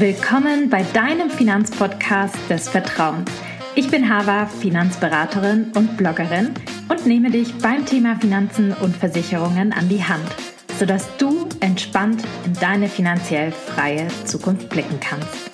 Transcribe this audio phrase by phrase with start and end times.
[0.00, 3.30] Willkommen bei deinem Finanzpodcast des Vertrauens.
[3.74, 6.54] Ich bin Hava, Finanzberaterin und Bloggerin
[6.88, 10.24] und nehme dich beim Thema Finanzen und Versicherungen an die Hand,
[10.78, 15.50] sodass du entspannt in deine finanziell freie Zukunft blicken kannst.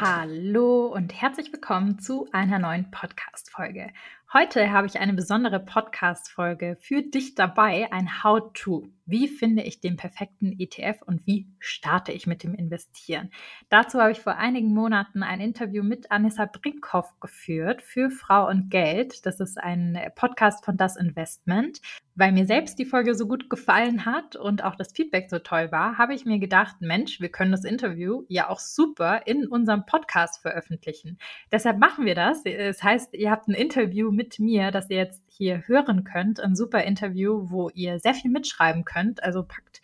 [0.00, 3.92] Hallo und herzlich willkommen zu einer neuen Podcast-Folge.
[4.32, 8.88] Heute habe ich eine besondere Podcast-Folge für dich dabei, ein How-To.
[9.10, 13.30] Wie finde ich den perfekten ETF und wie starte ich mit dem Investieren?
[13.68, 18.70] Dazu habe ich vor einigen Monaten ein Interview mit Anissa Brinkhoff geführt für Frau und
[18.70, 19.26] Geld.
[19.26, 21.80] Das ist ein Podcast von Das Investment.
[22.14, 25.72] Weil mir selbst die Folge so gut gefallen hat und auch das Feedback so toll
[25.72, 29.86] war, habe ich mir gedacht, Mensch, wir können das Interview ja auch super in unserem
[29.86, 31.18] Podcast veröffentlichen.
[31.50, 32.42] Deshalb machen wir das.
[32.42, 36.38] Das heißt, ihr habt ein Interview mit mir, das ihr jetzt hier hören könnt.
[36.38, 39.22] Ein super Interview, wo ihr sehr viel mitschreiben könnt.
[39.22, 39.80] Also packt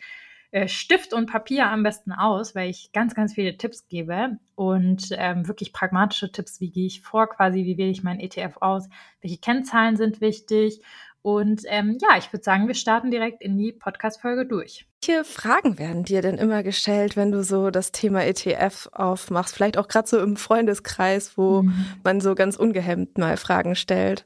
[0.51, 5.09] äh, Stift und Papier am besten aus, weil ich ganz, ganz viele Tipps gebe und
[5.11, 8.87] ähm, wirklich pragmatische Tipps, wie gehe ich vor, quasi, wie wähle ich mein ETF aus,
[9.21, 10.81] welche Kennzahlen sind wichtig.
[11.21, 14.87] Und ähm, ja, ich würde sagen, wir starten direkt in die Podcast-Folge durch.
[15.05, 19.53] Welche Fragen werden dir denn immer gestellt, wenn du so das Thema ETF aufmachst?
[19.53, 21.85] Vielleicht auch gerade so im Freundeskreis, wo mhm.
[22.03, 24.25] man so ganz ungehemmt mal Fragen stellt.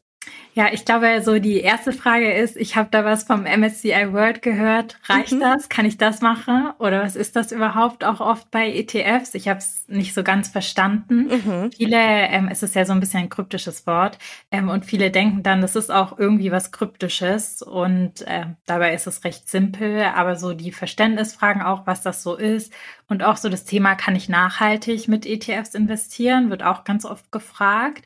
[0.54, 4.42] Ja, ich glaube, so die erste Frage ist, ich habe da was vom MSCI World
[4.42, 5.00] gehört.
[5.06, 5.40] Reicht mhm.
[5.40, 5.70] das?
[5.70, 6.72] Kann ich das machen?
[6.78, 9.34] Oder was ist das überhaupt auch oft bei ETFs?
[9.34, 11.28] Ich habe es nicht so ganz verstanden.
[11.28, 11.72] Mhm.
[11.72, 14.18] Viele, ähm, es ist ja so ein bisschen ein kryptisches Wort,
[14.52, 19.08] ähm, und viele denken dann, das ist auch irgendwie was Kryptisches und äh, dabei ist
[19.08, 22.74] es recht simpel, aber so die Verständnisfragen auch, was das so ist
[23.08, 27.32] und auch so das Thema, kann ich nachhaltig mit ETFs investieren, wird auch ganz oft
[27.32, 28.06] gefragt.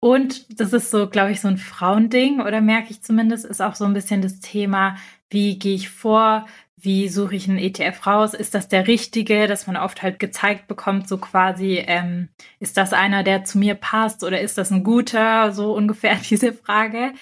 [0.00, 3.74] Und das ist so, glaube ich, so ein Frauending oder merke ich zumindest, ist auch
[3.74, 4.96] so ein bisschen das Thema,
[5.28, 6.46] wie gehe ich vor,
[6.82, 10.66] wie suche ich einen ETF raus, ist das der richtige, dass man oft halt gezeigt
[10.66, 12.28] bekommt, so quasi, ähm,
[12.58, 16.54] ist das einer, der zu mir passt oder ist das ein guter, so ungefähr diese
[16.54, 17.12] Frage.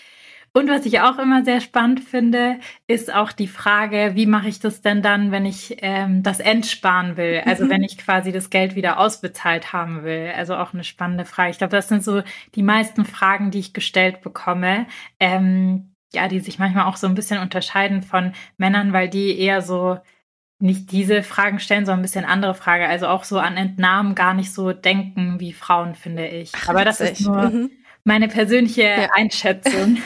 [0.58, 2.58] Und was ich auch immer sehr spannend finde,
[2.88, 7.16] ist auch die Frage, wie mache ich das denn dann, wenn ich ähm, das entsparen
[7.16, 7.42] will?
[7.46, 7.70] Also mhm.
[7.70, 10.32] wenn ich quasi das Geld wieder ausbezahlt haben will.
[10.36, 11.52] Also auch eine spannende Frage.
[11.52, 12.22] Ich glaube, das sind so
[12.56, 14.86] die meisten Fragen, die ich gestellt bekomme.
[15.20, 19.62] Ähm, ja, die sich manchmal auch so ein bisschen unterscheiden von Männern, weil die eher
[19.62, 19.98] so
[20.58, 22.88] nicht diese Fragen stellen, sondern ein bisschen andere Frage.
[22.88, 26.50] Also auch so an Entnahmen gar nicht so denken wie Frauen, finde ich.
[26.56, 27.70] Ach, Aber das ist nur mhm
[28.04, 29.08] meine persönliche ja.
[29.14, 29.98] Einschätzung.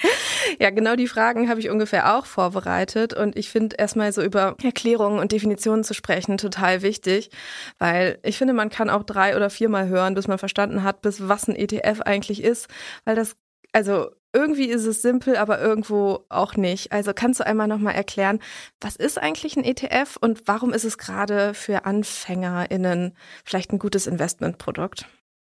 [0.60, 4.56] ja, genau die Fragen habe ich ungefähr auch vorbereitet und ich finde erstmal so über
[4.62, 7.30] Erklärungen und Definitionen zu sprechen total wichtig,
[7.78, 11.28] weil ich finde, man kann auch drei oder viermal hören, bis man verstanden hat, bis
[11.28, 12.68] was ein ETF eigentlich ist,
[13.04, 13.36] weil das
[13.72, 16.92] also irgendwie ist es simpel, aber irgendwo auch nicht.
[16.92, 18.38] Also kannst du einmal nochmal erklären,
[18.80, 24.06] was ist eigentlich ein ETF und warum ist es gerade für AnfängerInnen vielleicht ein gutes
[24.06, 25.06] Investmentprodukt?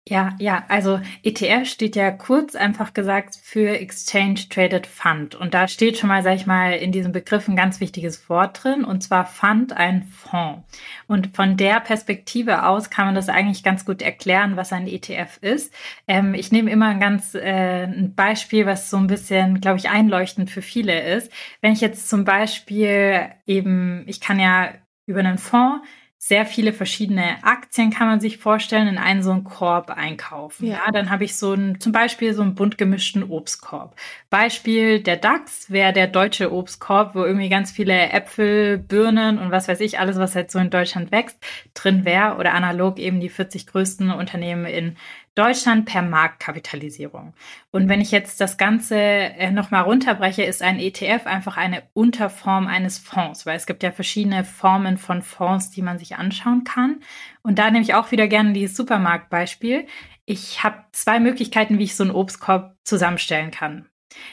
[0.10, 5.34] Ja, ja, also ETF steht ja kurz einfach gesagt für Exchange Traded Fund.
[5.34, 8.62] Und da steht schon mal, sag ich mal, in diesem Begriff ein ganz wichtiges Wort
[8.62, 10.62] drin, und zwar Fund, ein Fonds.
[11.08, 15.38] Und von der Perspektive aus kann man das eigentlich ganz gut erklären, was ein ETF
[15.40, 15.74] ist.
[16.06, 19.90] Ähm, ich nehme immer ein ganz äh, ein Beispiel, was so ein bisschen, glaube ich,
[19.90, 21.32] einleuchtend für viele ist.
[21.62, 24.74] Wenn ich jetzt zum Beispiel eben, ich kann ja
[25.06, 25.88] über einen Fonds
[26.26, 30.68] sehr viele verschiedene Aktien kann man sich vorstellen, in einen so einen Korb einkaufen.
[30.68, 33.98] Ja, ja dann habe ich so einen, zum Beispiel so einen bunt gemischten Obstkorb.
[34.30, 39.68] Beispiel der DAX wäre der deutsche Obstkorb, wo irgendwie ganz viele Äpfel, Birnen und was
[39.68, 41.38] weiß ich, alles, was halt so in Deutschland wächst,
[41.74, 44.96] drin wäre oder analog eben die 40 größten Unternehmen in
[45.36, 47.34] Deutschland per Marktkapitalisierung.
[47.72, 52.68] Und wenn ich jetzt das Ganze äh, nochmal runterbreche, ist ein ETF einfach eine Unterform
[52.68, 57.02] eines Fonds, weil es gibt ja verschiedene Formen von Fonds, die man sich anschauen kann.
[57.42, 59.88] Und da nehme ich auch wieder gerne dieses Supermarktbeispiel.
[60.26, 63.90] Ich habe zwei Möglichkeiten, wie ich so einen Obstkorb zusammenstellen kann.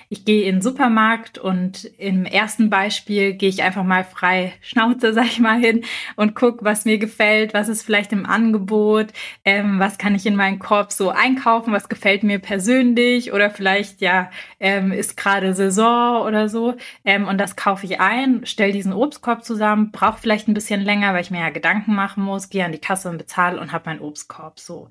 [0.08, 5.12] Ich gehe in den Supermarkt und im ersten Beispiel gehe ich einfach mal frei Schnauze,
[5.14, 5.84] sag ich mal, hin
[6.16, 9.08] und gucke, was mir gefällt, was ist vielleicht im Angebot,
[9.44, 14.00] ähm, was kann ich in meinen Korb so einkaufen, was gefällt mir persönlich oder vielleicht
[14.00, 16.74] ja ähm, ist gerade Saison oder so
[17.04, 21.14] ähm, und das kaufe ich ein, stelle diesen Obstkorb zusammen, brauche vielleicht ein bisschen länger,
[21.14, 23.88] weil ich mir ja Gedanken machen muss, gehe an die Kasse und bezahle und habe
[23.90, 24.88] meinen Obstkorb so.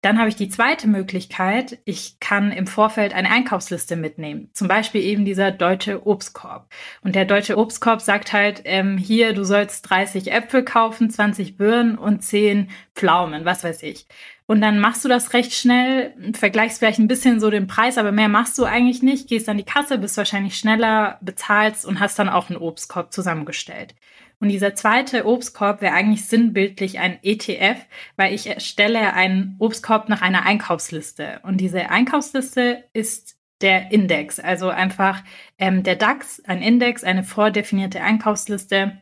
[0.00, 4.48] Dann habe ich die zweite Möglichkeit, ich kann im Vorfeld eine Einkaufsliste mitnehmen.
[4.52, 6.68] Zum Beispiel eben dieser deutsche Obstkorb.
[7.02, 11.98] Und der deutsche Obstkorb sagt halt, ähm, hier, du sollst 30 Äpfel kaufen, 20 Birnen
[11.98, 14.06] und 10 Pflaumen, was weiß ich.
[14.46, 18.12] Und dann machst du das recht schnell, vergleichst vielleicht ein bisschen so den Preis, aber
[18.12, 22.18] mehr machst du eigentlich nicht, gehst an die Kasse, bist wahrscheinlich schneller, bezahlst und hast
[22.18, 23.94] dann auch einen Obstkorb zusammengestellt.
[24.40, 27.84] Und dieser zweite Obstkorb wäre eigentlich sinnbildlich ein ETF,
[28.16, 31.40] weil ich erstelle einen Obstkorb nach einer Einkaufsliste.
[31.42, 35.24] Und diese Einkaufsliste ist der Index, also einfach
[35.58, 39.00] ähm, der DAX, ein Index, eine vordefinierte Einkaufsliste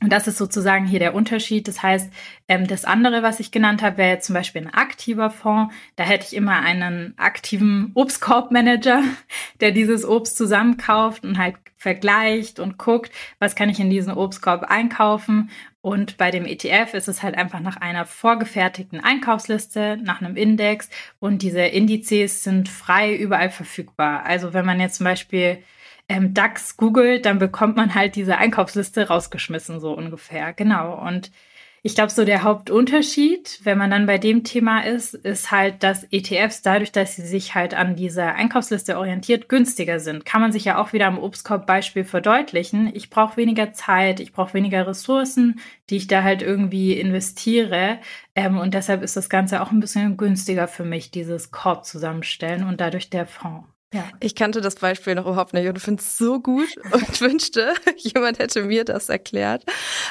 [0.00, 1.66] und das ist sozusagen hier der Unterschied.
[1.66, 2.12] Das heißt,
[2.46, 5.74] ähm, das andere, was ich genannt habe, wäre jetzt zum Beispiel ein aktiver Fonds.
[5.96, 9.02] Da hätte ich immer einen aktiven Obstkorbmanager,
[9.60, 13.10] der dieses Obst zusammenkauft und halt vergleicht und guckt,
[13.40, 15.50] was kann ich in diesen Obstkorb einkaufen.
[15.80, 20.90] Und bei dem ETF ist es halt einfach nach einer vorgefertigten Einkaufsliste, nach einem Index.
[21.18, 24.24] Und diese Indizes sind frei überall verfügbar.
[24.24, 25.58] Also wenn man jetzt zum Beispiel
[26.08, 30.52] ähm, DAX googelt, dann bekommt man halt diese Einkaufsliste rausgeschmissen, so ungefähr.
[30.52, 30.94] Genau.
[31.06, 31.30] Und
[31.82, 36.04] ich glaube, so der Hauptunterschied, wenn man dann bei dem Thema ist, ist halt, dass
[36.10, 40.24] ETFs dadurch, dass sie sich halt an dieser Einkaufsliste orientiert, günstiger sind.
[40.24, 42.90] Kann man sich ja auch wieder am Obstkorb-Beispiel verdeutlichen.
[42.94, 48.00] Ich brauche weniger Zeit, ich brauche weniger Ressourcen, die ich da halt irgendwie investiere.
[48.34, 52.64] Ähm, und deshalb ist das Ganze auch ein bisschen günstiger für mich, dieses Korb zusammenstellen
[52.64, 53.68] und dadurch der Fonds.
[53.92, 54.04] Ja.
[54.20, 58.38] Ich kannte das Beispiel noch überhaupt nicht und finde es so gut und wünschte, jemand
[58.38, 59.64] hätte mir das erklärt,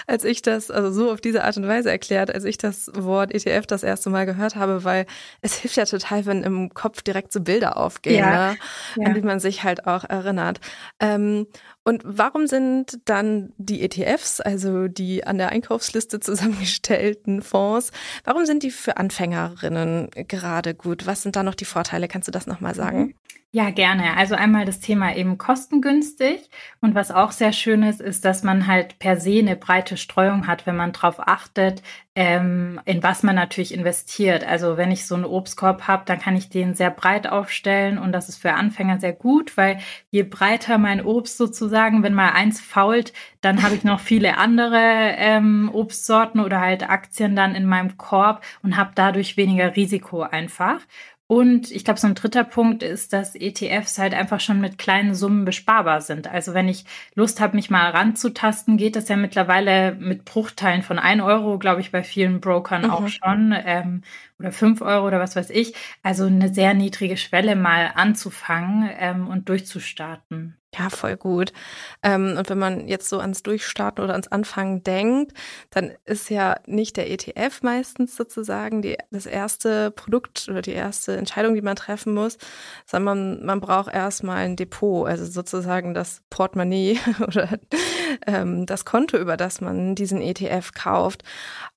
[0.07, 3.33] als ich das, also so auf diese Art und Weise erklärt, als ich das Wort
[3.33, 5.05] ETF das erste Mal gehört habe, weil
[5.41, 8.51] es hilft ja total, wenn im Kopf direkt so Bilder aufgehen, ja.
[8.51, 8.57] Ne,
[8.97, 9.07] ja.
[9.07, 10.59] an die man sich halt auch erinnert.
[10.99, 11.45] Ähm,
[11.87, 17.93] und warum sind dann die ETFs, also die an der Einkaufsliste zusammengestellten Fonds,
[18.25, 21.07] warum sind die für Anfängerinnen gerade gut?
[21.07, 22.09] Was sind da noch die Vorteile?
[22.09, 23.15] Kannst du das nochmal sagen?
[23.51, 24.17] Ja, gerne.
[24.17, 26.49] Also einmal das Thema eben kostengünstig.
[26.81, 30.45] Und was auch sehr schön ist, ist, dass man halt per se eine breite Streuung
[30.45, 31.81] hat, wenn man darauf achtet,
[32.17, 34.43] ähm, in was man natürlich investiert.
[34.43, 38.11] Also wenn ich so einen Obstkorb habe, dann kann ich den sehr breit aufstellen und
[38.11, 39.77] das ist für Anfänger sehr gut, weil
[40.09, 44.79] je breiter mein Obst sozusagen, wenn mal eins fault, dann habe ich noch viele andere
[45.17, 50.79] ähm, Obstsorten oder halt Aktien dann in meinem Korb und habe dadurch weniger Risiko einfach.
[51.27, 55.13] Und ich glaube, so ein dritter Punkt ist, dass ETFs halt einfach schon mit kleinen
[55.13, 56.27] Summen besparbar sind.
[56.27, 56.85] Also wenn ich
[57.15, 61.81] Lust habe, mich mal ranzutasten, geht das ja mittlerweile mit Bruchteilen von ein Euro, glaube
[61.81, 62.91] ich, bei vielen Brokern mhm.
[62.91, 63.53] auch schon.
[63.65, 64.03] Ähm,
[64.39, 65.73] oder fünf Euro oder was weiß ich.
[66.03, 70.57] Also eine sehr niedrige Schwelle mal anzufangen ähm, und durchzustarten.
[70.77, 71.53] Ja, voll gut.
[72.03, 75.31] Ähm, und wenn man jetzt so ans Durchstarten oder ans Anfangen denkt,
[75.69, 81.15] dann ist ja nicht der ETF meistens sozusagen die, das erste Produkt oder die erste
[81.15, 82.37] Entscheidung, die man treffen muss,
[82.85, 87.57] sondern man, man braucht erstmal ein Depot, also sozusagen das Portemonnaie oder
[88.27, 91.23] ähm, das Konto, über das man diesen ETF kauft.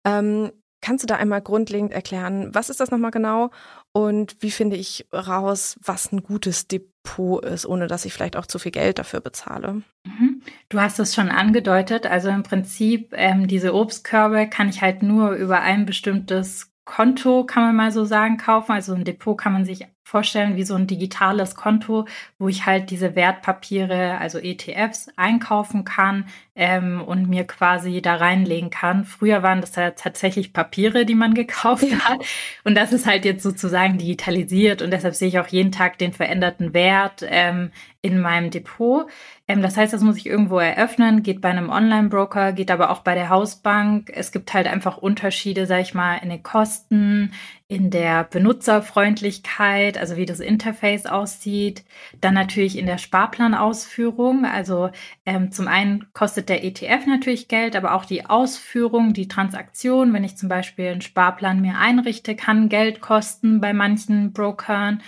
[0.04, 0.50] Ähm,
[0.82, 3.50] Kannst du da einmal grundlegend erklären, was ist das nochmal genau
[3.92, 8.46] und wie finde ich raus, was ein gutes Depot ist, ohne dass ich vielleicht auch
[8.46, 9.82] zu viel Geld dafür bezahle?
[10.04, 10.42] Mhm.
[10.68, 12.06] Du hast es schon angedeutet.
[12.06, 17.62] Also im Prinzip, ähm, diese Obstkörbe kann ich halt nur über ein bestimmtes Konto, kann
[17.62, 18.72] man mal so sagen, kaufen.
[18.72, 22.06] Also ein Depot kann man sich vorstellen wie so ein digitales Konto,
[22.38, 26.26] wo ich halt diese Wertpapiere, also ETFs, einkaufen kann
[26.60, 29.06] ähm, und mir quasi da reinlegen kann.
[29.06, 32.20] Früher waren das ja tatsächlich Papiere, die man gekauft hat.
[32.64, 36.12] Und das ist halt jetzt sozusagen digitalisiert und deshalb sehe ich auch jeden Tag den
[36.12, 37.70] veränderten Wert ähm,
[38.02, 39.06] in meinem Depot.
[39.48, 43.00] Ähm, das heißt, das muss ich irgendwo eröffnen, geht bei einem Online-Broker, geht aber auch
[43.00, 44.10] bei der Hausbank.
[44.14, 47.32] Es gibt halt einfach Unterschiede, sag ich mal, in den Kosten,
[47.68, 51.84] in der Benutzerfreundlichkeit, also wie das Interface aussieht,
[52.20, 54.44] dann natürlich in der Sparplanausführung.
[54.44, 54.90] Also
[55.30, 60.24] ähm, zum einen kostet der ETF natürlich Geld, aber auch die Ausführung, die Transaktion, wenn
[60.24, 65.02] ich zum Beispiel einen Sparplan mir einrichte, kann Geld kosten bei manchen Brokern.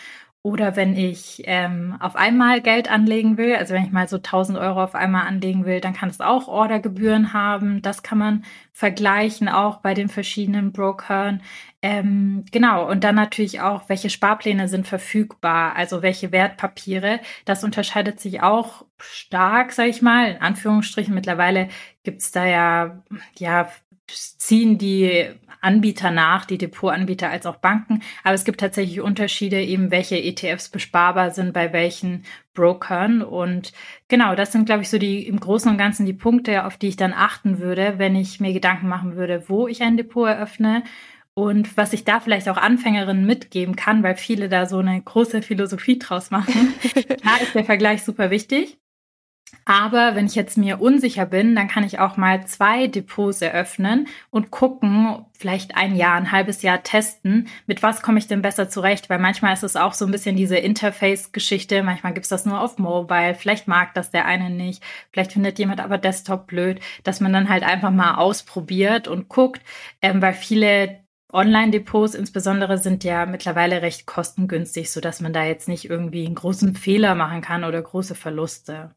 [0.44, 4.58] Oder wenn ich ähm, auf einmal Geld anlegen will, also wenn ich mal so 1000
[4.58, 7.80] Euro auf einmal anlegen will, dann kann es auch Ordergebühren haben.
[7.80, 11.42] Das kann man vergleichen, auch bei den verschiedenen Brokern.
[11.80, 17.20] Ähm, genau, und dann natürlich auch, welche Sparpläne sind verfügbar, also welche Wertpapiere.
[17.44, 21.14] Das unterscheidet sich auch stark, sage ich mal, in Anführungsstrichen.
[21.14, 21.68] Mittlerweile
[22.02, 23.02] gibt's da ja,
[23.38, 23.70] ja,
[24.08, 25.26] ziehen die
[25.60, 28.02] Anbieter nach, die Depotanbieter als auch Banken.
[28.24, 33.22] Aber es gibt tatsächlich Unterschiede, eben welche ETFs besparbar sind bei welchen Brokern.
[33.22, 33.72] Und
[34.08, 36.88] genau, das sind, glaube ich, so die im Großen und Ganzen die Punkte, auf die
[36.88, 40.82] ich dann achten würde, wenn ich mir Gedanken machen würde, wo ich ein Depot eröffne.
[41.34, 45.42] Und was ich da vielleicht auch Anfängerinnen mitgeben kann, weil viele da so eine große
[45.42, 46.74] Philosophie draus machen,
[47.24, 48.81] da ist der Vergleich super wichtig.
[49.64, 54.08] Aber wenn ich jetzt mir unsicher bin, dann kann ich auch mal zwei Depots eröffnen
[54.30, 58.68] und gucken, vielleicht ein Jahr, ein halbes Jahr testen, mit was komme ich denn besser
[58.68, 62.60] zurecht, weil manchmal ist es auch so ein bisschen diese Interface-Geschichte, manchmal gibt's das nur
[62.60, 64.82] auf Mobile, vielleicht mag das der eine nicht,
[65.12, 69.62] vielleicht findet jemand aber Desktop blöd, dass man dann halt einfach mal ausprobiert und guckt,
[70.02, 75.68] ähm, weil viele Online-Depots insbesondere sind ja mittlerweile recht kostengünstig, so dass man da jetzt
[75.68, 78.94] nicht irgendwie einen großen Fehler machen kann oder große Verluste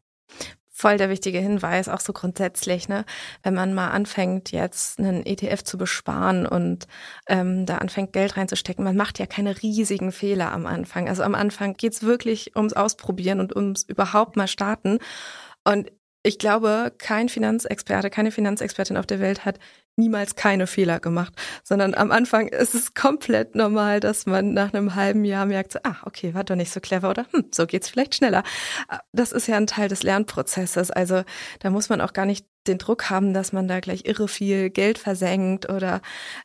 [0.76, 3.06] voll der wichtige Hinweis, auch so grundsätzlich, ne?
[3.42, 6.86] Wenn man mal anfängt, jetzt einen ETF zu besparen und
[7.28, 11.08] ähm, da anfängt, Geld reinzustecken, man macht ja keine riesigen Fehler am Anfang.
[11.08, 14.98] Also am Anfang geht's wirklich ums Ausprobieren und ums überhaupt mal starten.
[15.64, 15.90] Und
[16.22, 19.58] ich glaube, kein Finanzexperte, keine Finanzexpertin auf der Welt hat
[19.96, 21.34] niemals keine Fehler gemacht,
[21.64, 25.78] sondern am Anfang ist es komplett normal, dass man nach einem halben Jahr merkt, so,
[25.82, 28.42] ah, okay, war doch nicht so clever oder hm, so geht's vielleicht schneller.
[29.12, 30.90] Das ist ja ein Teil des Lernprozesses.
[30.90, 31.22] Also
[31.60, 34.70] da muss man auch gar nicht den Druck haben, dass man da gleich irre viel
[34.70, 36.00] Geld versenkt oder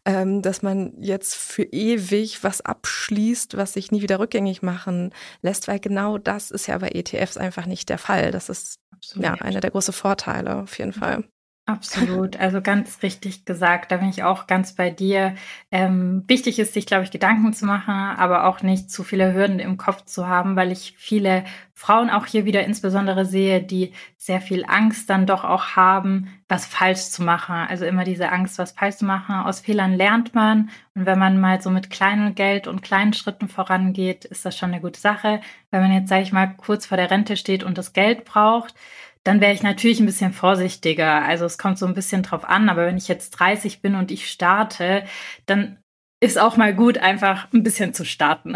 [0.06, 5.68] ähm, dass man jetzt für ewig was abschließt, was sich nie wieder rückgängig machen lässt,
[5.68, 8.32] weil genau das ist ja bei ETFs einfach nicht der Fall.
[8.32, 9.26] Das ist Absolut.
[9.26, 11.24] ja einer der großen Vorteile auf jeden Fall.
[11.72, 13.94] Absolut, also ganz richtig gesagt.
[13.94, 15.36] Da bin ich auch ganz bei dir.
[15.72, 19.60] Ähm, wichtig ist, sich, glaube ich, Gedanken zu machen, aber auch nicht zu viele Hürden
[19.60, 24.42] im Kopf zu haben, weil ich viele Frauen auch hier wieder insbesondere sehe, die sehr
[24.42, 27.56] viel Angst dann doch auch haben, was falsch zu machen.
[27.56, 29.36] Also immer diese Angst, was falsch zu machen.
[29.36, 30.72] Aus Fehlern lernt man.
[30.94, 34.72] Und wenn man mal so mit kleinem Geld und kleinen Schritten vorangeht, ist das schon
[34.74, 35.40] eine gute Sache.
[35.70, 38.76] Wenn man jetzt, sage ich mal, kurz vor der Rente steht und das Geld braucht,
[39.24, 41.24] dann wäre ich natürlich ein bisschen vorsichtiger.
[41.24, 44.12] Also es kommt so ein bisschen drauf an, aber wenn ich jetzt 30 bin und
[44.12, 45.04] ich starte,
[45.46, 45.78] dann
[46.22, 48.56] ist auch mal gut, einfach ein bisschen zu starten.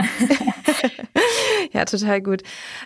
[1.71, 2.43] ja, total gut.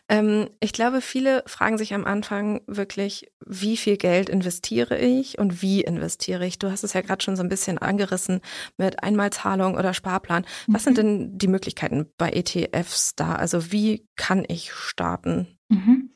[0.07, 5.62] Ähm, ich glaube, viele fragen sich am Anfang wirklich, wie viel Geld investiere ich und
[5.62, 6.59] wie investiere ich?
[6.59, 8.39] Du hast es ja gerade schon so ein bisschen angerissen
[8.77, 10.45] mit Einmalzahlung oder Sparplan.
[10.67, 10.86] Was mhm.
[10.86, 13.36] sind denn die Möglichkeiten bei ETFs da?
[13.36, 15.59] Also wie kann ich starten?
[15.67, 16.12] Mhm.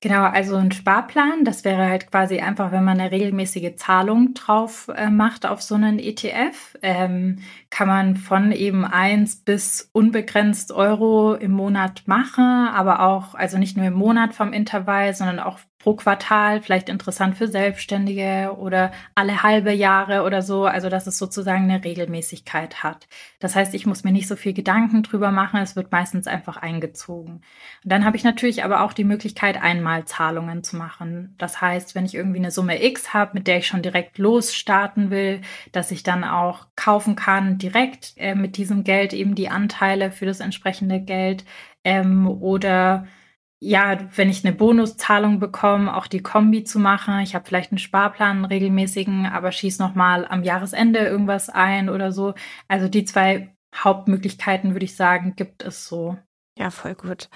[0.00, 4.88] Genau, also ein Sparplan, das wäre halt quasi einfach, wenn man eine regelmäßige Zahlung drauf
[4.94, 7.38] äh, macht auf so einen ETF, ähm,
[7.76, 13.76] kann man von eben eins bis unbegrenzt Euro im Monat machen, aber auch, also nicht
[13.76, 19.44] nur im Monat vom Intervall, sondern auch pro Quartal, vielleicht interessant für Selbstständige oder alle
[19.44, 23.06] halbe Jahre oder so, also dass es sozusagen eine Regelmäßigkeit hat.
[23.38, 26.56] Das heißt, ich muss mir nicht so viel Gedanken drüber machen, es wird meistens einfach
[26.56, 27.34] eingezogen.
[27.34, 27.42] Und
[27.84, 31.36] dann habe ich natürlich aber auch die Möglichkeit, Einmalzahlungen zu machen.
[31.38, 35.10] Das heißt, wenn ich irgendwie eine Summe X habe, mit der ich schon direkt losstarten
[35.10, 35.40] will,
[35.70, 40.26] dass ich dann auch kaufen kann, direkt äh, mit diesem Geld eben die Anteile für
[40.26, 41.44] das entsprechende Geld
[41.84, 43.06] ähm, oder
[43.58, 47.20] ja, wenn ich eine Bonuszahlung bekomme, auch die Kombi zu machen.
[47.20, 51.88] Ich habe vielleicht einen Sparplan, einen regelmäßigen, aber schieß noch mal am Jahresende irgendwas ein
[51.88, 52.34] oder so.
[52.68, 56.16] Also die zwei Hauptmöglichkeiten, würde ich sagen, gibt es so.
[56.58, 57.28] Ja, voll gut.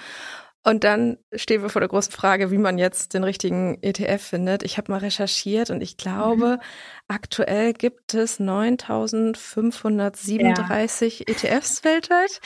[0.62, 4.62] Und dann stehen wir vor der großen Frage, wie man jetzt den richtigen ETF findet.
[4.62, 6.60] Ich habe mal recherchiert und ich glaube, mhm.
[7.08, 11.24] aktuell gibt es 9537 ja.
[11.26, 12.42] ETFs weltweit.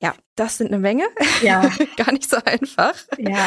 [0.00, 1.04] Ja, das sind eine Menge.
[1.42, 1.70] Ja.
[1.98, 2.94] Gar nicht so einfach.
[3.18, 3.46] Ja.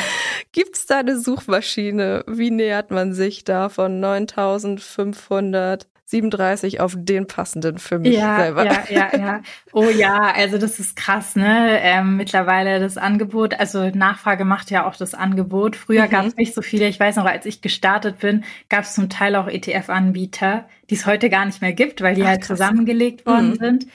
[0.51, 2.24] Gibt es da eine Suchmaschine?
[2.27, 8.65] Wie nähert man sich da von 9500 37 auf den passenden für mich ja, selber.
[8.65, 9.41] Ja, ja, ja.
[9.72, 11.79] Oh ja, also das ist krass, ne?
[11.81, 15.75] Ähm, mittlerweile das Angebot, also Nachfrage macht ja auch das Angebot.
[15.75, 16.10] Früher mhm.
[16.10, 16.88] gab es nicht so viele.
[16.88, 21.05] Ich weiß noch, als ich gestartet bin, gab es zum Teil auch ETF-Anbieter, die es
[21.05, 22.60] heute gar nicht mehr gibt, weil die Ach, halt krass.
[22.60, 23.55] zusammengelegt worden mhm.
[23.55, 23.88] sind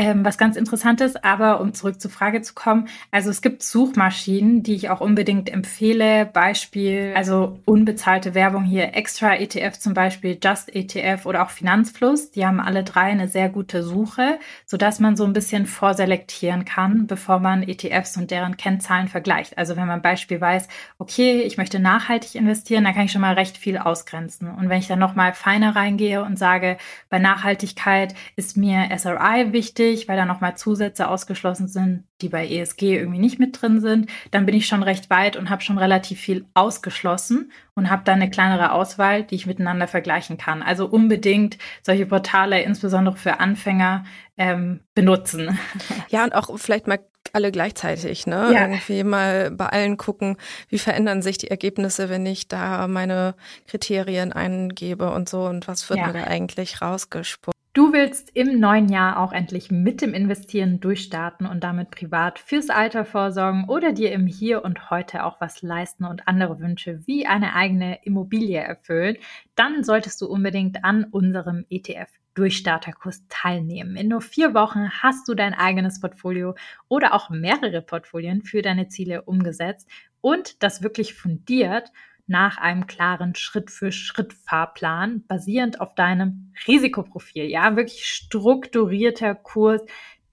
[0.00, 1.14] ähm, was ganz Interessantes.
[1.16, 5.52] Aber um zurück zur Frage zu kommen, also es gibt Suchmaschinen, die ich auch unbedingt
[5.52, 6.24] empfehle.
[6.24, 12.30] Beispiel, also unbezahlte Werbung hier, Extra ETF zum Beispiel, Just ETF oder auch Finanzfluss.
[12.30, 17.06] Die haben alle drei eine sehr gute Suche, sodass man so ein bisschen vorselektieren kann,
[17.06, 19.58] bevor man ETFs und deren Kennzahlen vergleicht.
[19.58, 20.66] Also wenn man Beispiel weiß,
[20.98, 24.48] okay, ich möchte nachhaltig investieren, dann kann ich schon mal recht viel ausgrenzen.
[24.48, 26.78] Und wenn ich dann nochmal feiner reingehe und sage,
[27.10, 32.46] bei Nachhaltigkeit ist mir SRI wichtig, wichtig, weil da nochmal Zusätze ausgeschlossen sind, die bei
[32.46, 34.10] ESG irgendwie nicht mit drin sind.
[34.30, 38.20] Dann bin ich schon recht weit und habe schon relativ viel ausgeschlossen und habe dann
[38.20, 40.62] eine kleinere Auswahl, die ich miteinander vergleichen kann.
[40.62, 44.04] Also unbedingt solche Portale, insbesondere für Anfänger,
[44.36, 45.58] ähm, benutzen.
[46.08, 46.98] Ja, und auch vielleicht mal
[47.32, 48.50] alle gleichzeitig, ne?
[48.52, 48.62] Ja.
[48.62, 50.36] Irgendwie mal bei allen gucken,
[50.68, 53.34] wie verändern sich die Ergebnisse, wenn ich da meine
[53.68, 56.06] Kriterien eingebe und so und was wird ja.
[56.08, 57.59] mir da eigentlich rausgespuckt.
[57.72, 62.68] Du willst im neuen Jahr auch endlich mit dem Investieren durchstarten und damit privat fürs
[62.68, 67.28] Alter vorsorgen oder dir im Hier und Heute auch was leisten und andere Wünsche wie
[67.28, 69.18] eine eigene Immobilie erfüllen,
[69.54, 73.94] dann solltest du unbedingt an unserem ETF Durchstarterkurs teilnehmen.
[73.94, 76.56] In nur vier Wochen hast du dein eigenes Portfolio
[76.88, 79.88] oder auch mehrere Portfolien für deine Ziele umgesetzt
[80.20, 81.92] und das wirklich fundiert
[82.30, 87.44] nach einem klaren Schritt-für-Schritt-Fahrplan basierend auf deinem Risikoprofil.
[87.44, 89.82] Ja, wirklich strukturierter Kurs,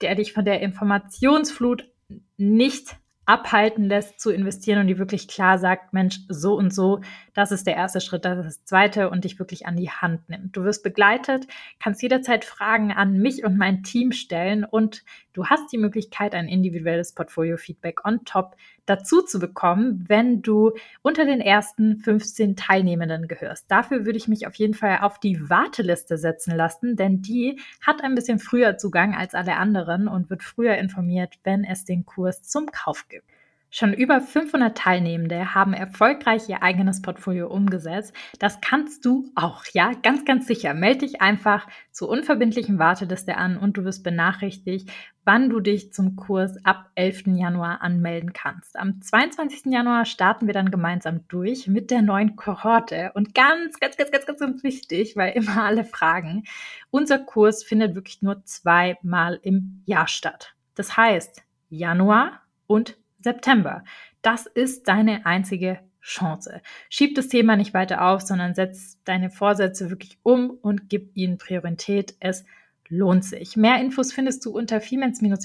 [0.00, 1.90] der dich von der Informationsflut
[2.36, 7.00] nicht abhalten lässt zu investieren und die wirklich klar sagt, Mensch, so und so,
[7.34, 10.30] das ist der erste Schritt, das ist das zweite und dich wirklich an die Hand
[10.30, 10.56] nimmt.
[10.56, 11.46] Du wirst begleitet,
[11.78, 16.48] kannst jederzeit Fragen an mich und mein Team stellen und du hast die Möglichkeit, ein
[16.48, 18.56] individuelles Portfolio-Feedback on top
[18.88, 23.70] dazu zu bekommen, wenn du unter den ersten 15 Teilnehmenden gehörst.
[23.70, 28.02] Dafür würde ich mich auf jeden Fall auf die Warteliste setzen lassen, denn die hat
[28.02, 32.42] ein bisschen früher Zugang als alle anderen und wird früher informiert, wenn es den Kurs
[32.42, 33.26] zum Kauf gibt.
[33.70, 38.14] Schon über 500 Teilnehmende haben erfolgreich ihr eigenes Portfolio umgesetzt.
[38.38, 40.72] Das kannst du auch, ja, ganz, ganz sicher.
[40.72, 44.90] Melde dich einfach zur unverbindlichen Warteliste an und du wirst benachrichtigt,
[45.24, 47.24] wann du dich zum Kurs ab 11.
[47.26, 48.78] Januar anmelden kannst.
[48.78, 49.66] Am 22.
[49.66, 54.24] Januar starten wir dann gemeinsam durch mit der neuen Kohorte und ganz, ganz, ganz, ganz,
[54.24, 56.44] ganz, ganz wichtig, weil immer alle fragen,
[56.90, 60.54] unser Kurs findet wirklich nur zweimal im Jahr statt.
[60.74, 62.96] Das heißt, Januar und
[63.28, 63.84] September.
[64.22, 66.62] Das ist deine einzige Chance.
[66.88, 71.36] Schieb das Thema nicht weiter auf, sondern setz deine Vorsätze wirklich um und gib ihnen
[71.36, 72.14] Priorität.
[72.20, 72.46] Es
[72.88, 73.54] lohnt sich.
[73.54, 75.36] Mehr Infos findest du unter finanzende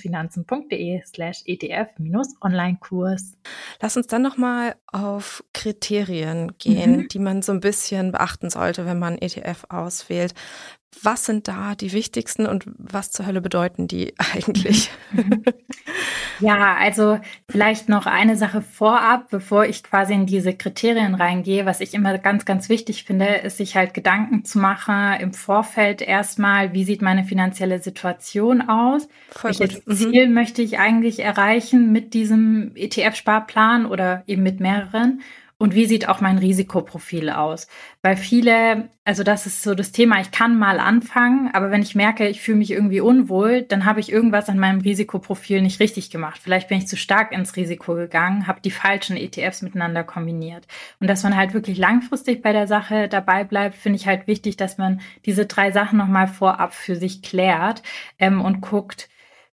[1.06, 3.34] slash ETF-Online-Kurs.
[3.82, 7.10] Lass uns dann nochmal auf Kriterien gehen, mhm.
[7.10, 10.34] die man so ein bisschen beachten sollte, wenn man ETF auswählt.
[11.02, 14.92] Was sind da die wichtigsten und was zur Hölle bedeuten die eigentlich?
[16.40, 17.20] Ja, also
[17.50, 21.66] vielleicht noch eine Sache vorab, bevor ich quasi in diese Kriterien reingehe.
[21.66, 26.02] Was ich immer ganz, ganz wichtig finde, ist sich halt Gedanken zu machen im Vorfeld
[26.02, 29.08] erstmal, wie sieht meine finanzielle Situation aus?
[29.30, 29.86] Voll Welches.
[29.86, 29.96] Mhm.
[29.96, 35.22] Ziel möchte ich eigentlich erreichen mit diesem ETF-Sparplan oder eben mit mehreren?
[35.64, 37.70] Und wie sieht auch mein Risikoprofil aus?
[38.02, 41.96] Weil viele, also das ist so das Thema, ich kann mal anfangen, aber wenn ich
[41.96, 46.10] merke, ich fühle mich irgendwie unwohl, dann habe ich irgendwas an meinem Risikoprofil nicht richtig
[46.10, 46.42] gemacht.
[46.44, 50.68] Vielleicht bin ich zu stark ins Risiko gegangen, habe die falschen ETFs miteinander kombiniert.
[51.00, 54.58] Und dass man halt wirklich langfristig bei der Sache dabei bleibt, finde ich halt wichtig,
[54.58, 57.84] dass man diese drei Sachen nochmal vorab für sich klärt
[58.20, 59.08] ähm, und guckt,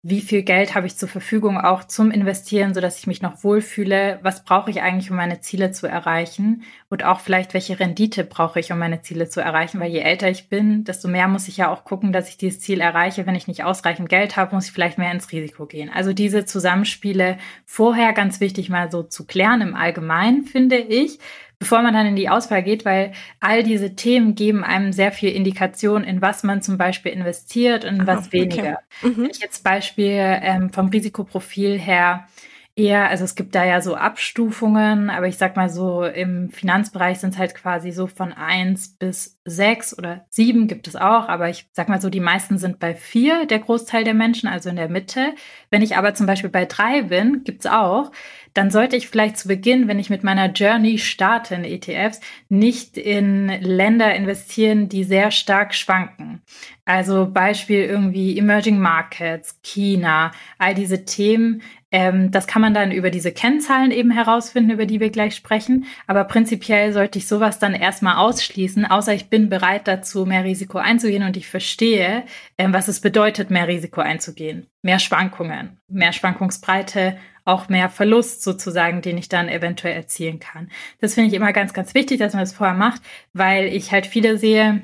[0.07, 3.43] wie viel Geld habe ich zur Verfügung auch zum Investieren, so dass ich mich noch
[3.43, 8.23] wohlfühle, was brauche ich eigentlich, um meine Ziele zu erreichen und auch vielleicht, welche Rendite
[8.23, 11.47] brauche ich, um meine Ziele zu erreichen, weil je älter ich bin, desto mehr muss
[11.47, 13.25] ich ja auch gucken, dass ich dieses Ziel erreiche.
[13.25, 15.89] Wenn ich nicht ausreichend Geld habe, muss ich vielleicht mehr ins Risiko gehen.
[15.91, 21.17] Also diese Zusammenspiele vorher ganz wichtig mal so zu klären im Allgemeinen, finde ich,
[21.59, 25.31] bevor man dann in die Auswahl geht, weil all diese Themen geben einem sehr viel
[25.31, 28.41] Indikation, in was man zum Beispiel investiert und in was okay.
[28.41, 28.79] weniger.
[29.01, 29.17] Mhm.
[29.17, 32.27] Wenn ich jetzt Beispiel ähm, vom Risikoprofil her
[32.75, 37.19] eher, also es gibt da ja so Abstufungen, aber ich sag mal so, im Finanzbereich
[37.19, 41.49] sind es halt quasi so von eins bis sechs oder sieben gibt es auch, aber
[41.49, 44.75] ich sag mal so, die meisten sind bei vier, der Großteil der Menschen, also in
[44.75, 45.33] der Mitte.
[45.69, 48.11] Wenn ich aber zum Beispiel bei drei bin, gibt's auch,
[48.53, 52.97] dann sollte ich vielleicht zu Beginn, wenn ich mit meiner Journey starte in ETFs, nicht
[52.97, 56.41] in Länder investieren, die sehr stark schwanken.
[56.85, 61.61] Also Beispiel irgendwie Emerging Markets, China, all diese Themen.
[61.91, 65.85] Ähm, das kann man dann über diese Kennzahlen eben herausfinden, über die wir gleich sprechen.
[66.07, 70.77] Aber prinzipiell sollte ich sowas dann erstmal ausschließen, außer ich bin bereit dazu, mehr Risiko
[70.77, 72.23] einzugehen und ich verstehe,
[72.57, 74.67] ähm, was es bedeutet, mehr Risiko einzugehen.
[74.81, 80.69] Mehr Schwankungen, mehr Schwankungsbreite, auch mehr Verlust sozusagen, den ich dann eventuell erzielen kann.
[80.99, 83.01] Das finde ich immer ganz, ganz wichtig, dass man das vorher macht,
[83.33, 84.81] weil ich halt viele sehe,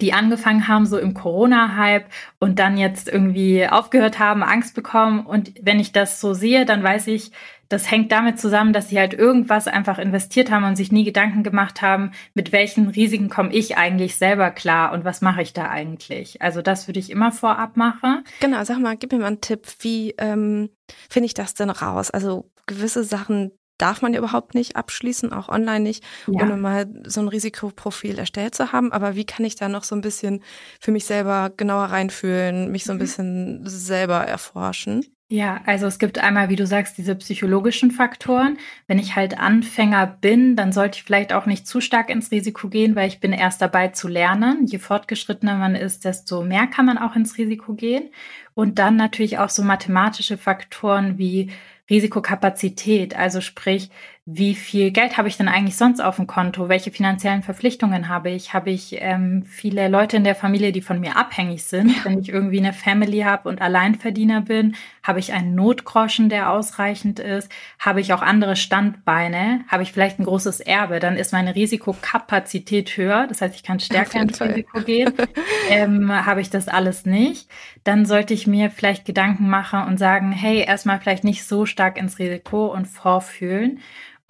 [0.00, 2.06] die angefangen haben so im Corona-Hype
[2.38, 5.26] und dann jetzt irgendwie aufgehört haben, Angst bekommen.
[5.26, 7.32] Und wenn ich das so sehe, dann weiß ich,
[7.70, 11.44] das hängt damit zusammen, dass sie halt irgendwas einfach investiert haben und sich nie Gedanken
[11.44, 15.70] gemacht haben, mit welchen Risiken komme ich eigentlich selber klar und was mache ich da
[15.70, 16.42] eigentlich.
[16.42, 18.24] Also das würde ich immer vorab machen.
[18.40, 20.70] Genau, sag mal, gib mir mal einen Tipp, wie ähm,
[21.08, 22.10] finde ich das denn raus?
[22.10, 26.42] Also gewisse Sachen darf man ja überhaupt nicht abschließen, auch online nicht, ja.
[26.42, 28.92] ohne mal so ein Risikoprofil erstellt zu haben.
[28.92, 30.42] Aber wie kann ich da noch so ein bisschen
[30.80, 33.00] für mich selber genauer reinfühlen, mich so ein mhm.
[33.00, 35.04] bisschen selber erforschen?
[35.32, 38.58] Ja, also es gibt einmal, wie du sagst, diese psychologischen Faktoren.
[38.88, 42.66] Wenn ich halt Anfänger bin, dann sollte ich vielleicht auch nicht zu stark ins Risiko
[42.66, 44.66] gehen, weil ich bin erst dabei zu lernen.
[44.66, 48.10] Je fortgeschrittener man ist, desto mehr kann man auch ins Risiko gehen.
[48.54, 51.52] Und dann natürlich auch so mathematische Faktoren wie
[51.90, 53.90] Risikokapazität, also sprich,
[54.32, 56.68] wie viel Geld habe ich denn eigentlich sonst auf dem Konto?
[56.68, 58.54] Welche finanziellen Verpflichtungen habe ich?
[58.54, 62.04] Habe ich ähm, viele Leute in der Familie, die von mir abhängig sind?
[62.04, 67.18] Wenn ich irgendwie eine Family habe und Alleinverdiener bin, habe ich einen Notgroschen, der ausreichend
[67.18, 67.50] ist?
[67.80, 69.64] Habe ich auch andere Standbeine?
[69.66, 71.00] Habe ich vielleicht ein großes Erbe?
[71.00, 73.26] Dann ist meine Risikokapazität höher.
[73.26, 74.40] Das heißt, ich kann stärker ins.
[74.40, 75.12] Risiko gehen.
[75.70, 77.50] ähm, habe ich das alles nicht?
[77.82, 81.98] Dann sollte ich mir vielleicht Gedanken machen und sagen, hey, erstmal vielleicht nicht so stark
[81.98, 83.80] ins Risiko und vorfühlen.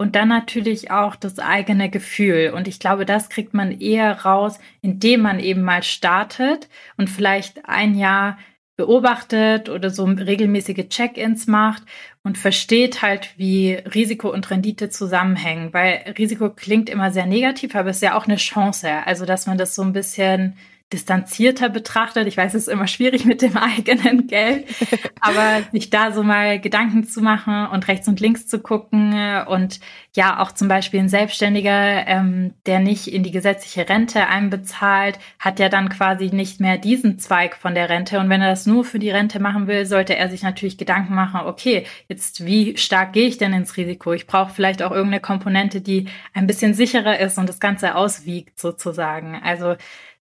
[0.01, 2.53] Und dann natürlich auch das eigene Gefühl.
[2.55, 7.69] Und ich glaube, das kriegt man eher raus, indem man eben mal startet und vielleicht
[7.69, 8.39] ein Jahr
[8.77, 11.83] beobachtet oder so regelmäßige Check-ins macht
[12.23, 15.71] und versteht halt, wie Risiko und Rendite zusammenhängen.
[15.71, 18.89] Weil Risiko klingt immer sehr negativ, aber es ist ja auch eine Chance.
[19.05, 20.57] Also, dass man das so ein bisschen
[20.91, 22.27] distanzierter betrachtet.
[22.27, 24.65] Ich weiß, es ist immer schwierig mit dem eigenen Geld,
[25.19, 29.13] aber sich da so mal Gedanken zu machen und rechts und links zu gucken
[29.47, 29.79] und
[30.13, 35.59] ja, auch zum Beispiel ein Selbstständiger, ähm, der nicht in die gesetzliche Rente einbezahlt, hat
[35.59, 38.19] ja dann quasi nicht mehr diesen Zweig von der Rente.
[38.19, 41.15] Und wenn er das nur für die Rente machen will, sollte er sich natürlich Gedanken
[41.15, 44.11] machen, okay, jetzt wie stark gehe ich denn ins Risiko?
[44.11, 48.59] Ich brauche vielleicht auch irgendeine Komponente, die ein bisschen sicherer ist und das Ganze auswiegt
[48.59, 49.39] sozusagen.
[49.41, 49.75] Also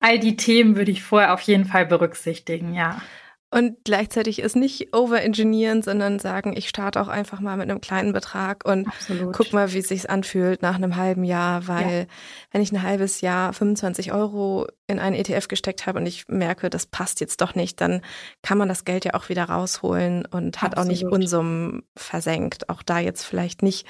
[0.02, 3.00] all die Themen würde ich vorher auf jeden Fall berücksichtigen, ja.
[3.54, 8.14] Und gleichzeitig ist nicht overengineeren, sondern sagen, ich starte auch einfach mal mit einem kleinen
[8.14, 9.36] Betrag und Absolut.
[9.36, 12.06] guck mal, wie es sich anfühlt nach einem halben Jahr, weil ja.
[12.50, 16.70] wenn ich ein halbes Jahr 25 Euro in einen ETF gesteckt habe und ich merke,
[16.70, 18.00] das passt jetzt doch nicht, dann
[18.40, 20.78] kann man das Geld ja auch wieder rausholen und hat Absolut.
[20.78, 22.70] auch nicht Unsummen versenkt.
[22.70, 23.86] Auch da jetzt vielleicht nicht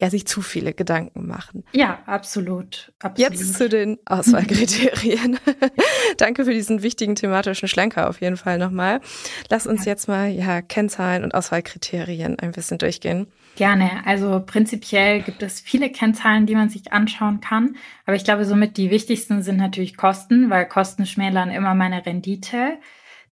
[0.00, 1.62] ja, sich zu viele Gedanken machen.
[1.72, 2.92] Ja, absolut.
[3.00, 3.18] absolut.
[3.32, 5.38] Jetzt zu den Auswahlkriterien.
[6.16, 9.00] Danke für diesen wichtigen thematischen Schlenker auf jeden Fall nochmal.
[9.50, 9.92] Lass uns ja.
[9.92, 13.26] jetzt mal ja Kennzahlen und Auswahlkriterien ein bisschen durchgehen.
[13.56, 14.06] Gerne.
[14.06, 17.76] Also prinzipiell gibt es viele Kennzahlen, die man sich anschauen kann.
[18.06, 22.78] Aber ich glaube, somit die wichtigsten sind natürlich Kosten, weil Kosten schmälern immer meine Rendite.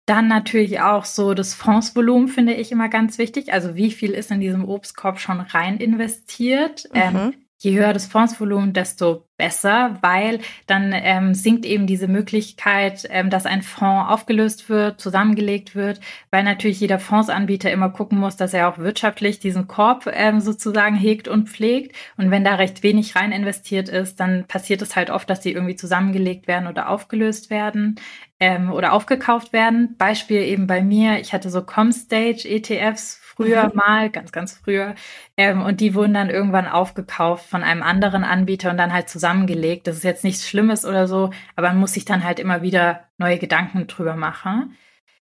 [0.09, 3.53] Dann natürlich auch so das Fondsvolumen finde ich immer ganz wichtig.
[3.53, 6.89] Also wie viel ist in diesem Obstkorb schon rein investiert?
[6.95, 7.19] Ähm, mhm.
[7.19, 13.31] Ähm, je höher das Fondsvolumen, desto besser, weil dann ähm, sinkt eben diese Möglichkeit, ähm,
[13.31, 18.55] dass ein Fonds aufgelöst wird, zusammengelegt wird, weil natürlich jeder Fondsanbieter immer gucken muss, dass
[18.55, 21.95] er auch wirtschaftlich diesen Korb ähm, sozusagen hegt und pflegt.
[22.17, 25.53] Und wenn da recht wenig rein investiert ist, dann passiert es halt oft, dass die
[25.53, 27.97] irgendwie zusammengelegt werden oder aufgelöst werden
[28.41, 29.97] ähm, oder aufgekauft werden.
[29.99, 33.73] Beispiel eben bei mir, ich hatte so Comstage ETFs früher mhm.
[33.75, 34.95] mal, ganz, ganz früher.
[35.37, 39.87] Ähm, und die wurden dann irgendwann aufgekauft von einem anderen Anbieter und dann halt zusammengelegt.
[39.87, 43.05] Das ist jetzt nichts Schlimmes oder so, aber man muss sich dann halt immer wieder
[43.17, 44.77] neue Gedanken drüber machen.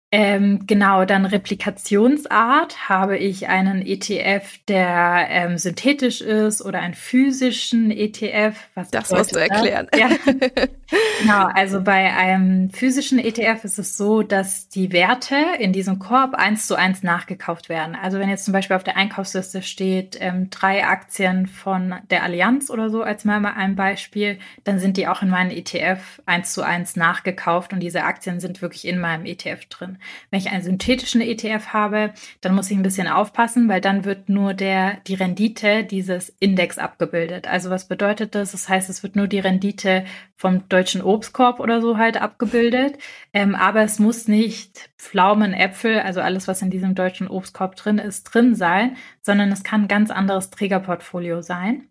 [0.09, 7.91] Ähm, genau, dann Replikationsart habe ich einen ETF, der ähm, synthetisch ist oder einen physischen
[7.91, 8.55] ETF.
[8.73, 9.87] Was das musst du erklären.
[9.93, 10.07] Ja.
[11.21, 16.35] genau, also bei einem physischen ETF ist es so, dass die Werte in diesem Korb
[16.35, 17.97] eins zu eins nachgekauft werden.
[18.01, 22.69] Also wenn jetzt zum Beispiel auf der Einkaufsliste steht ähm, drei Aktien von der Allianz
[22.69, 26.61] oder so als mal ein Beispiel, dann sind die auch in meinem ETF eins zu
[26.61, 29.96] eins nachgekauft und diese Aktien sind wirklich in meinem ETF drin.
[30.29, 34.29] Wenn ich einen synthetischen ETF habe, dann muss ich ein bisschen aufpassen, weil dann wird
[34.29, 37.47] nur der, die Rendite dieses Index abgebildet.
[37.47, 38.51] Also was bedeutet das?
[38.51, 40.05] Das heißt, es wird nur die Rendite
[40.35, 42.97] vom deutschen Obstkorb oder so halt abgebildet.
[43.33, 47.97] Ähm, aber es muss nicht Pflaumen, Äpfel, also alles, was in diesem deutschen Obstkorb drin
[47.97, 51.89] ist, drin sein, sondern es kann ein ganz anderes Trägerportfolio sein.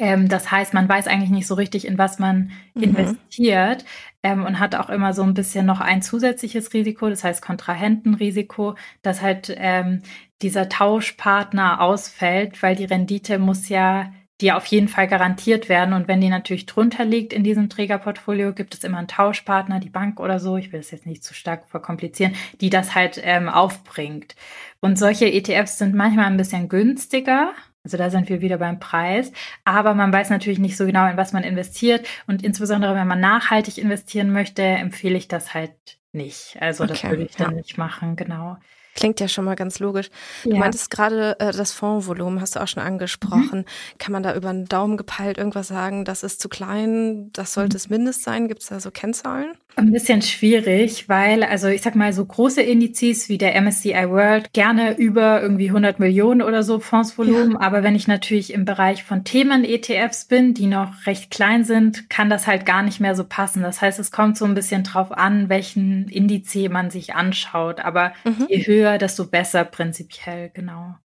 [0.00, 2.82] Ähm, das heißt, man weiß eigentlich nicht so richtig, in was man mhm.
[2.82, 3.84] investiert
[4.22, 8.74] ähm, und hat auch immer so ein bisschen noch ein zusätzliches Risiko, das heißt Kontrahentenrisiko,
[9.02, 10.02] dass halt ähm,
[10.40, 14.10] dieser Tauschpartner ausfällt, weil die Rendite muss ja
[14.40, 15.94] die auf jeden Fall garantiert werden.
[15.94, 19.90] Und wenn die natürlich drunter liegt in diesem Trägerportfolio, gibt es immer einen Tauschpartner, die
[19.90, 23.48] Bank oder so, ich will das jetzt nicht zu stark verkomplizieren, die das halt ähm,
[23.48, 24.34] aufbringt.
[24.80, 27.52] Und solche ETFs sind manchmal ein bisschen günstiger,
[27.84, 29.32] also da sind wir wieder beim Preis.
[29.64, 32.06] Aber man weiß natürlich nicht so genau, in was man investiert.
[32.26, 35.72] Und insbesondere, wenn man nachhaltig investieren möchte, empfehle ich das halt
[36.12, 36.56] nicht.
[36.60, 37.56] Also okay, das würde ich dann ja.
[37.56, 38.58] nicht machen, genau.
[39.00, 40.10] Klingt ja schon mal ganz logisch.
[40.44, 40.58] Du ja.
[40.58, 43.60] meintest gerade äh, das Fondsvolumen, hast du auch schon angesprochen.
[43.60, 43.98] Mhm.
[43.98, 47.74] Kann man da über einen Daumen gepeilt irgendwas sagen, das ist zu klein, das sollte
[47.74, 47.76] mhm.
[47.76, 48.46] es mindest sein?
[48.46, 49.52] Gibt es da so Kennzahlen?
[49.76, 54.52] Ein bisschen schwierig, weil, also ich sag mal, so große Indizes wie der MSCI World
[54.52, 57.52] gerne über irgendwie 100 Millionen oder so Fondsvolumen.
[57.52, 57.60] Ja.
[57.60, 62.28] Aber wenn ich natürlich im Bereich von Themen-ETFs bin, die noch recht klein sind, kann
[62.28, 63.62] das halt gar nicht mehr so passen.
[63.62, 67.80] Das heißt, es kommt so ein bisschen drauf an, welchen Indiz man sich anschaut.
[67.80, 68.46] Aber mhm.
[68.48, 70.96] je höher, desto besser prinzipiell, genau.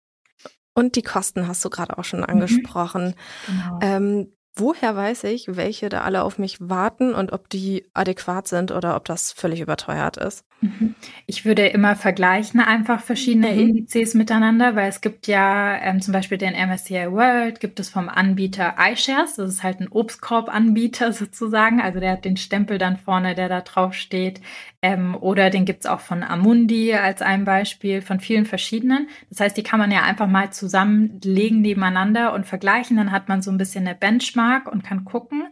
[0.75, 2.27] Und die Kosten hast du gerade auch schon mhm.
[2.27, 3.15] angesprochen.
[3.47, 3.53] Mhm.
[3.63, 3.79] Genau.
[3.81, 8.73] Ähm, woher weiß ich, welche da alle auf mich warten und ob die adäquat sind
[8.73, 10.45] oder ob das völlig überteuert ist?
[10.61, 10.95] Mhm.
[11.27, 13.59] Ich würde immer vergleichen einfach verschiedene mhm.
[13.59, 18.09] Indizes miteinander, weil es gibt ja ähm, zum Beispiel den MSCI World, gibt es vom
[18.09, 23.35] Anbieter iShares, das ist halt ein Obstkorb-Anbieter sozusagen, also der hat den Stempel dann vorne,
[23.35, 24.41] der da drauf steht.
[24.81, 29.09] Ähm, oder den gibt's auch von Amundi als ein Beispiel, von vielen verschiedenen.
[29.31, 32.99] Das heißt, die kann man ja einfach mal zusammenlegen nebeneinander und vergleichen.
[32.99, 35.45] Dann hat man so ein bisschen eine Benchmark und kann gucken.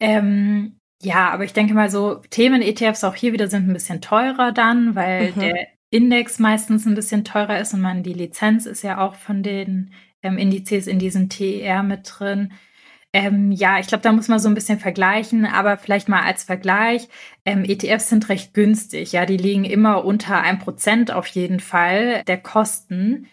[0.00, 4.52] Ähm, ja, aber ich denke mal so, Themen-ETFs auch hier wieder sind ein bisschen teurer
[4.52, 5.40] dann, weil mhm.
[5.40, 9.42] der Index meistens ein bisschen teurer ist und man die Lizenz ist ja auch von
[9.42, 12.52] den ähm, Indizes in diesem TER mit drin.
[13.12, 16.44] Ähm, ja, ich glaube, da muss man so ein bisschen vergleichen, aber vielleicht mal als
[16.44, 17.08] Vergleich.
[17.46, 22.22] Ähm, ETFs sind recht günstig, ja, die liegen immer unter ein Prozent auf jeden Fall
[22.24, 23.28] der Kosten.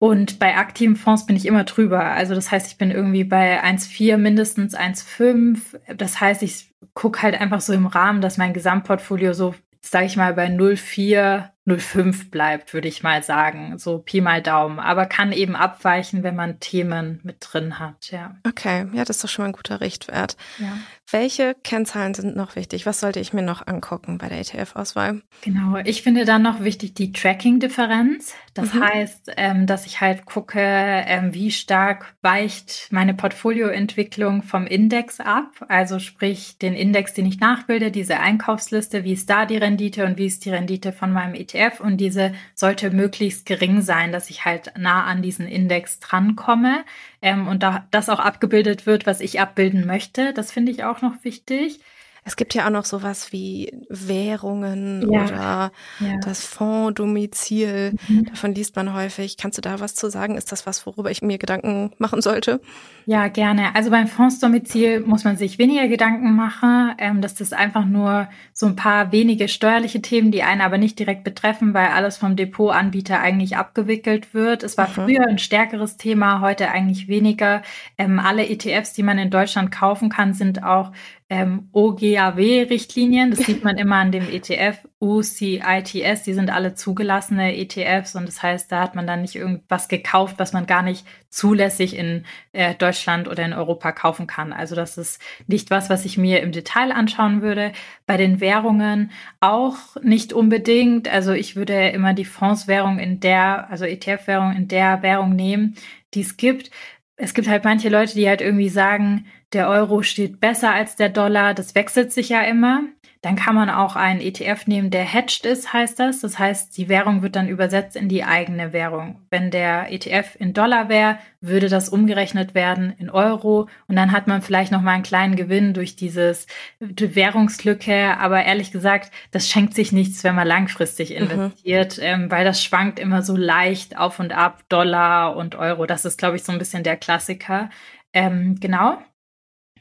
[0.00, 2.02] Und bei aktiven Fonds bin ich immer drüber.
[2.02, 5.58] Also das heißt, ich bin irgendwie bei 1,4 mindestens 1,5.
[5.94, 10.16] Das heißt, ich gucke halt einfach so im Rahmen, dass mein Gesamtportfolio so, sage ich
[10.16, 13.78] mal, bei 0,4 0,5 bleibt, würde ich mal sagen.
[13.78, 14.78] So Pi mal Daumen.
[14.78, 18.36] Aber kann eben abweichen, wenn man Themen mit drin hat, ja.
[18.46, 20.36] Okay, ja, das ist doch schon mal ein guter Richtwert.
[20.58, 20.76] Ja.
[21.10, 22.86] Welche Kennzahlen sind noch wichtig?
[22.86, 25.22] Was sollte ich mir noch angucken bei der ETF-Auswahl?
[25.42, 28.34] Genau, ich finde dann noch wichtig die Tracking-Differenz.
[28.54, 28.84] Das mhm.
[28.84, 35.64] heißt, ähm, dass ich halt gucke, ähm, wie stark weicht meine Portfolioentwicklung vom Index ab.
[35.68, 40.18] Also sprich den Index, den ich nachbilde, diese Einkaufsliste, wie ist da die Rendite und
[40.18, 41.50] wie ist die Rendite von meinem ETF?
[41.70, 46.84] ETF und diese sollte möglichst gering sein, dass ich halt nah an diesen Index drankomme
[47.22, 50.32] ähm, und da das auch abgebildet wird, was ich abbilden möchte.
[50.34, 51.80] Das finde ich auch noch wichtig.
[52.24, 55.24] Es gibt ja auch noch sowas wie Währungen ja.
[55.24, 56.18] oder ja.
[56.22, 57.94] das Fondsdomizil.
[58.08, 58.26] Mhm.
[58.26, 59.36] Davon liest man häufig.
[59.36, 60.36] Kannst du da was zu sagen?
[60.36, 62.60] Ist das was, worüber ich mir Gedanken machen sollte?
[63.06, 63.74] Ja, gerne.
[63.74, 66.94] Also beim Fondsdomizil muss man sich weniger Gedanken machen.
[66.98, 70.98] Ähm, das ist einfach nur so ein paar wenige steuerliche Themen, die einen aber nicht
[70.98, 74.62] direkt betreffen, weil alles vom Depotanbieter eigentlich abgewickelt wird.
[74.62, 74.92] Es war mhm.
[74.92, 77.62] früher ein stärkeres Thema, heute eigentlich weniger.
[77.98, 80.92] Ähm, alle ETFs, die man in Deutschland kaufen kann, sind auch
[81.30, 83.30] ähm, OGAW-Richtlinien.
[83.30, 86.24] Das sieht man immer an dem ETF UCITS.
[86.24, 90.34] Die sind alle zugelassene ETFs und das heißt, da hat man dann nicht irgendwas gekauft,
[90.38, 94.52] was man gar nicht zulässig in äh, Deutschland oder in Europa kaufen kann.
[94.52, 97.70] Also das ist nicht was, was ich mir im Detail anschauen würde.
[98.06, 101.06] Bei den Währungen auch nicht unbedingt.
[101.08, 105.76] Also ich würde immer die Fondswährung in der, also ETF-Währung in der Währung nehmen,
[106.12, 106.72] die es gibt.
[107.22, 111.10] Es gibt halt manche Leute, die halt irgendwie sagen, der Euro steht besser als der
[111.10, 112.84] Dollar, das wechselt sich ja immer.
[113.22, 116.20] Dann kann man auch einen ETF nehmen, der hedged ist, heißt das.
[116.20, 119.20] Das heißt, die Währung wird dann übersetzt in die eigene Währung.
[119.28, 124.26] Wenn der ETF in Dollar wäre, würde das umgerechnet werden in Euro und dann hat
[124.26, 126.46] man vielleicht noch mal einen kleinen Gewinn durch dieses
[126.80, 128.16] die Währungslücke.
[128.18, 131.16] Aber ehrlich gesagt, das schenkt sich nichts, wenn man langfristig mhm.
[131.16, 132.04] investiert, mhm.
[132.04, 135.84] ähm, weil das schwankt immer so leicht auf und ab Dollar und Euro.
[135.84, 137.68] Das ist, glaube ich, so ein bisschen der Klassiker.
[138.14, 138.96] Ähm, genau.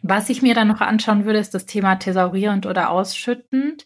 [0.02, 3.86] Was ich mir dann noch anschauen würde, ist das Thema thesaurierend oder ausschüttend.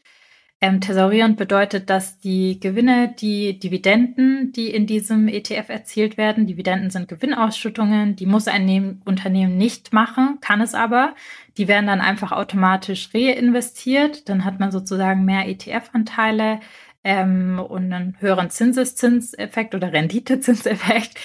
[0.63, 6.89] Ähm, thesaurierend bedeutet, dass die Gewinne, die Dividenden, die in diesem ETF erzielt werden, Dividenden
[6.89, 11.15] sind Gewinnausschüttungen, die muss ein Unternehmen nicht machen, kann es aber.
[11.57, 14.29] Die werden dann einfach automatisch reinvestiert.
[14.29, 16.61] Dann hat man sozusagen mehr ETF-Anteile
[17.03, 21.19] ähm, und einen höheren Zinseszinseffekt oder Renditezinseffekt.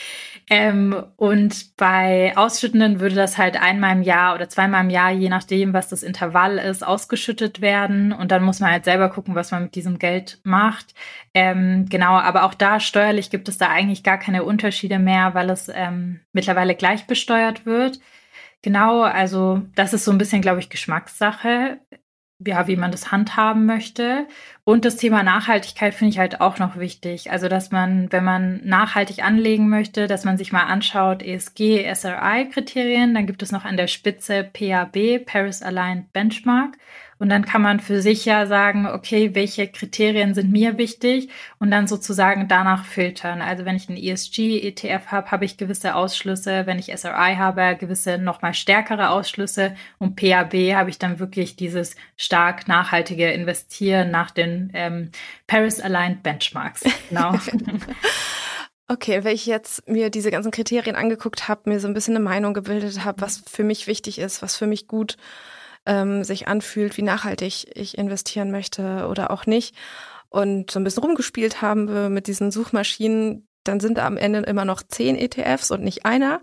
[0.51, 5.29] Ähm, und bei Ausschüttenden würde das halt einmal im Jahr oder zweimal im Jahr, je
[5.29, 8.13] nachdem, was das Intervall ist, ausgeschüttet werden.
[8.13, 10.95] Und dann muss man halt selber gucken, was man mit diesem Geld macht.
[11.35, 15.51] Ähm, genau, aber auch da steuerlich gibt es da eigentlich gar keine Unterschiede mehr, weil
[15.51, 18.01] es ähm, mittlerweile gleich besteuert wird.
[18.63, 21.79] Genau, also das ist so ein bisschen, glaube ich, Geschmackssache
[22.47, 24.27] ja, wie man das handhaben möchte.
[24.65, 27.33] Und das Thema Nachhaltigkeit finde ich halt auch noch wichtig.
[27.33, 33.15] Also, dass man, wenn man nachhaltig anlegen möchte, dass man sich mal anschaut, ESG, SRI-Kriterien,
[33.15, 36.77] dann gibt es noch an der Spitze PAB, Paris Aligned Benchmark.
[37.19, 41.29] Und dann kann man für sich ja sagen, okay, welche Kriterien sind mir wichtig
[41.59, 43.43] und dann sozusagen danach filtern.
[43.43, 46.67] Also wenn ich einen ESG-ETF habe, habe ich gewisse Ausschlüsse.
[46.67, 49.75] Wenn ich SRI habe, gewisse nochmal stärkere Ausschlüsse.
[49.99, 55.11] Und PAB habe ich dann wirklich dieses stark nachhaltige Investieren nach den ähm,
[55.47, 56.85] Paris-Aligned Benchmarks.
[57.09, 57.35] Genau.
[58.91, 62.25] Okay, wenn ich jetzt mir diese ganzen Kriterien angeguckt habe, mir so ein bisschen eine
[62.25, 65.19] Meinung gebildet habe, was für mich wichtig ist, was für mich gut
[65.89, 69.75] ähm, sich anfühlt, wie nachhaltig ich investieren möchte oder auch nicht.
[70.29, 74.41] Und so ein bisschen rumgespielt haben wir mit diesen Suchmaschinen, dann sind da am Ende
[74.41, 76.41] immer noch zehn ETFs und nicht einer.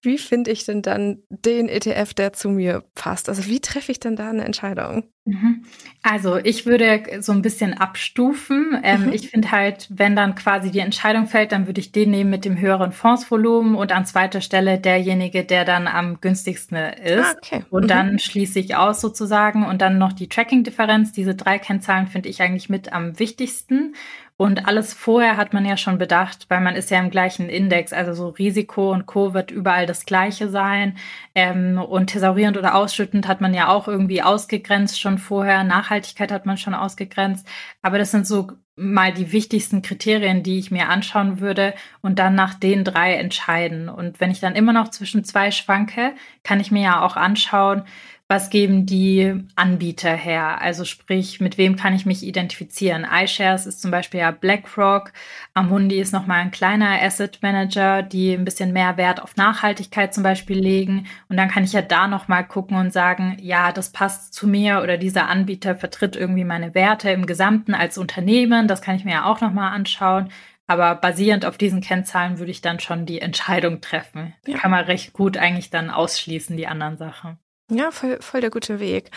[0.00, 3.28] Wie finde ich denn dann den ETF, der zu mir passt?
[3.28, 5.04] Also wie treffe ich denn da eine Entscheidung?
[5.24, 5.64] Mhm.
[6.02, 8.80] Also ich würde so ein bisschen abstufen.
[8.82, 9.12] Ähm, mhm.
[9.12, 12.44] Ich finde halt, wenn dann quasi die Entscheidung fällt, dann würde ich den nehmen mit
[12.44, 17.24] dem höheren Fondsvolumen und an zweiter Stelle derjenige, der dann am günstigsten ist.
[17.24, 17.64] Ah, okay.
[17.70, 17.88] Und mhm.
[17.88, 21.12] dann schließe ich aus sozusagen und dann noch die Tracking-Differenz.
[21.12, 23.94] Diese drei Kennzahlen finde ich eigentlich mit am wichtigsten.
[24.42, 27.92] Und alles vorher hat man ja schon bedacht, weil man ist ja im gleichen Index,
[27.92, 29.34] also so Risiko und Co.
[29.34, 30.96] wird überall das gleiche sein.
[31.36, 35.62] Ähm, und thesaurierend oder ausschüttend hat man ja auch irgendwie ausgegrenzt schon vorher.
[35.62, 37.46] Nachhaltigkeit hat man schon ausgegrenzt.
[37.82, 42.34] Aber das sind so mal die wichtigsten Kriterien, die ich mir anschauen würde und dann
[42.34, 43.88] nach den drei entscheiden.
[43.88, 47.84] Und wenn ich dann immer noch zwischen zwei schwanke, kann ich mir ja auch anschauen,
[48.32, 50.62] was geben die Anbieter her?
[50.62, 53.04] Also sprich, mit wem kann ich mich identifizieren?
[53.04, 55.12] iShares ist zum Beispiel ja BlackRock,
[55.52, 60.22] Amundi ist nochmal ein kleiner Asset Manager, die ein bisschen mehr Wert auf Nachhaltigkeit zum
[60.22, 61.08] Beispiel legen.
[61.28, 64.80] Und dann kann ich ja da nochmal gucken und sagen, ja, das passt zu mir
[64.82, 68.66] oder dieser Anbieter vertritt irgendwie meine Werte im Gesamten als Unternehmen.
[68.66, 70.30] Das kann ich mir ja auch nochmal anschauen.
[70.66, 74.32] Aber basierend auf diesen Kennzahlen würde ich dann schon die Entscheidung treffen.
[74.46, 74.56] Ja.
[74.56, 77.36] Kann man recht gut eigentlich dann ausschließen, die anderen Sachen.
[77.74, 79.10] Ja, voll, voll der gute Weg.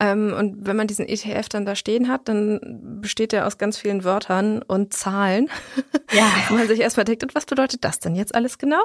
[0.00, 2.60] Ähm, und wenn man diesen ETF dann da stehen hat, dann
[3.00, 5.48] besteht er aus ganz vielen Wörtern und Zahlen.
[6.12, 6.30] Ja.
[6.48, 8.82] Wo man sich erstmal denkt, und was bedeutet das denn jetzt alles genau?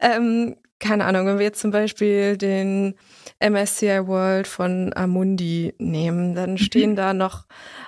[0.00, 2.94] Ähm, keine Ahnung, wenn wir jetzt zum Beispiel den
[3.40, 6.58] MSCI World von Amundi nehmen, dann mhm.
[6.58, 6.96] stehen mhm.
[6.96, 7.46] da noch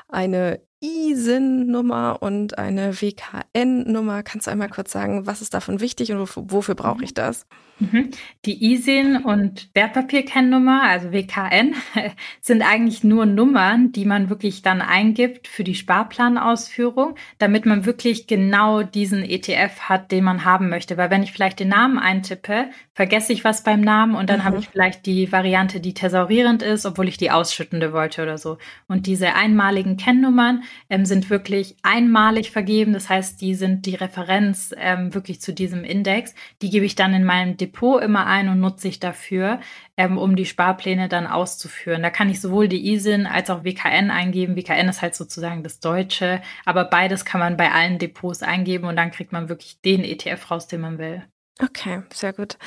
[0.09, 4.23] eine ISIN-Nummer und eine WKN-Nummer.
[4.23, 7.47] Kannst du einmal kurz sagen, was ist davon wichtig und wofür, wofür brauche ich das?
[7.81, 8.11] Mhm.
[8.45, 11.75] Die ISIN und Wertpapierkennnummer, also WKN,
[12.41, 18.27] sind eigentlich nur Nummern, die man wirklich dann eingibt für die Sparplanausführung, damit man wirklich
[18.27, 20.97] genau diesen ETF hat, den man haben möchte.
[20.97, 24.45] Weil wenn ich vielleicht den Namen eintippe, vergesse ich was beim Namen und dann mhm.
[24.45, 28.59] habe ich vielleicht die Variante, die thesaurierend ist, obwohl ich die ausschüttende wollte oder so.
[28.87, 32.93] Und diese einmaligen Kennnummern ähm, sind wirklich einmalig vergeben.
[32.93, 36.35] Das heißt, die sind die Referenz ähm, wirklich zu diesem Index.
[36.63, 39.61] Die gebe ich dann in meinem Depot immer ein und nutze ich dafür,
[39.97, 42.03] ähm, um die Sparpläne dann auszuführen.
[42.03, 44.57] Da kann ich sowohl die ISIN als auch WKN eingeben.
[44.57, 48.97] WKN ist halt sozusagen das Deutsche, aber beides kann man bei allen Depots eingeben und
[48.97, 51.25] dann kriegt man wirklich den ETF raus, den man will.
[51.63, 52.59] Okay, sehr gut.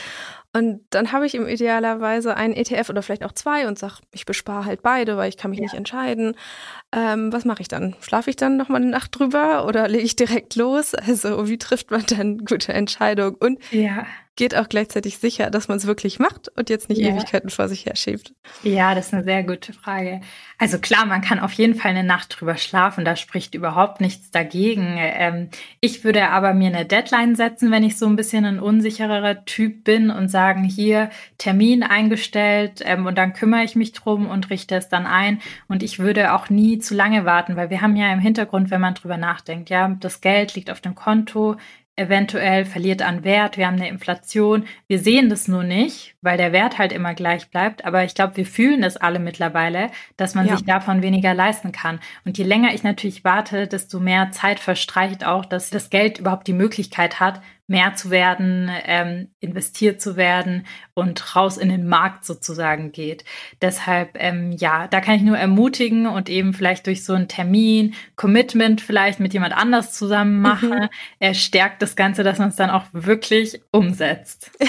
[0.53, 4.25] Und dann habe ich im idealerweise einen ETF oder vielleicht auch zwei und sage, ich
[4.25, 5.63] bespare halt beide, weil ich kann mich ja.
[5.63, 6.35] nicht entscheiden.
[6.93, 7.95] Ähm, was mache ich dann?
[7.99, 10.95] Schlafe ich dann noch mal eine Nacht drüber oder lege ich direkt los?
[10.95, 13.35] Also wie trifft man dann gute Entscheidung?
[13.35, 14.05] Und ja
[14.37, 17.09] geht auch gleichzeitig sicher, dass man es wirklich macht und jetzt nicht ja.
[17.09, 18.33] Ewigkeiten vor sich her schiebt?
[18.63, 20.21] Ja, das ist eine sehr gute Frage.
[20.57, 24.31] Also klar, man kann auf jeden Fall eine Nacht drüber schlafen, da spricht überhaupt nichts
[24.31, 24.95] dagegen.
[24.97, 25.49] Ähm,
[25.81, 29.83] ich würde aber mir eine Deadline setzen, wenn ich so ein bisschen ein unsichererer Typ
[29.83, 34.75] bin und sagen, hier Termin eingestellt ähm, und dann kümmere ich mich drum und richte
[34.75, 35.41] es dann ein.
[35.67, 38.81] Und ich würde auch nie zu lange warten, weil wir haben ja im Hintergrund, wenn
[38.81, 41.57] man drüber nachdenkt, ja, das Geld liegt auf dem Konto,
[41.97, 44.65] eventuell verliert an Wert, wir haben eine Inflation.
[44.87, 47.83] Wir sehen das nur nicht, weil der Wert halt immer gleich bleibt.
[47.83, 50.55] Aber ich glaube, wir fühlen es alle mittlerweile, dass man ja.
[50.55, 51.99] sich davon weniger leisten kann.
[52.23, 56.47] Und je länger ich natürlich warte, desto mehr Zeit verstreicht auch, dass das Geld überhaupt
[56.47, 62.25] die Möglichkeit hat, mehr zu werden, ähm, investiert zu werden und raus in den Markt
[62.25, 63.25] sozusagen geht.
[63.61, 67.93] Deshalb, ähm, ja, da kann ich nur ermutigen und eben vielleicht durch so einen Termin,
[68.15, 70.89] Commitment vielleicht mit jemand anders zusammen machen, mhm.
[71.19, 74.51] er stärkt das Ganze, dass man es dann auch wirklich umsetzt.
[74.61, 74.67] ja.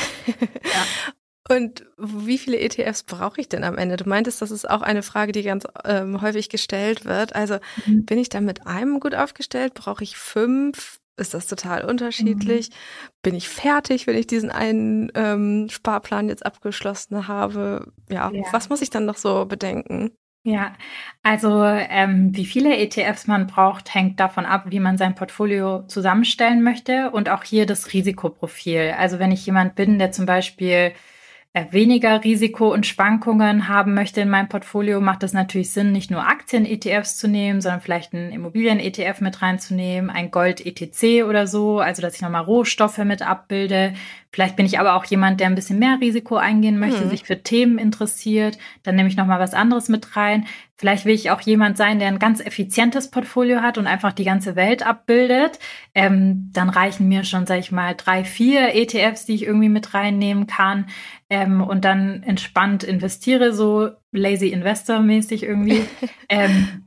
[1.51, 3.97] Und wie viele ETFs brauche ich denn am Ende?
[3.97, 7.35] Du meintest, das ist auch eine Frage, die ganz ähm, häufig gestellt wird.
[7.35, 7.57] Also
[7.87, 8.05] mhm.
[8.05, 9.73] bin ich da mit einem gut aufgestellt?
[9.73, 11.01] Brauche ich fünf?
[11.19, 12.71] Ist das total unterschiedlich.
[12.71, 12.75] Mhm.
[13.23, 17.93] Bin ich fertig, wenn ich diesen einen ähm, Sparplan jetzt abgeschlossen habe?
[18.09, 20.13] Ja, ja, was muss ich dann noch so bedenken?
[20.45, 20.73] Ja,
[21.23, 26.63] also ähm, wie viele ETFs man braucht, hängt davon ab, wie man sein Portfolio zusammenstellen
[26.63, 28.95] möchte und auch hier das Risikoprofil.
[28.97, 30.93] Also wenn ich jemand bin, der zum Beispiel
[31.71, 36.27] weniger Risiko und Schwankungen haben möchte in meinem Portfolio, macht es natürlich Sinn, nicht nur
[36.27, 42.15] Aktien-ETFs zu nehmen, sondern vielleicht einen Immobilien-ETF mit reinzunehmen, ein Gold-ETC oder so, also dass
[42.15, 43.95] ich nochmal Rohstoffe mit abbilde.
[44.31, 47.11] Vielleicht bin ich aber auch jemand, der ein bisschen mehr Risiko eingehen möchte, hm.
[47.11, 48.59] sich für Themen interessiert.
[48.83, 50.47] Dann nehme ich nochmal was anderes mit rein.
[50.77, 54.25] Vielleicht will ich auch jemand sein, der ein ganz effizientes Portfolio hat und einfach die
[54.25, 55.59] ganze Welt abbildet.
[55.95, 59.95] Ähm, dann reichen mir schon, sag ich mal, drei, vier ETFs, die ich irgendwie mit
[59.95, 60.87] reinnehmen kann.
[61.31, 65.85] Ähm, und dann entspannt investiere, so lazy investor mäßig irgendwie.
[66.29, 66.85] ähm,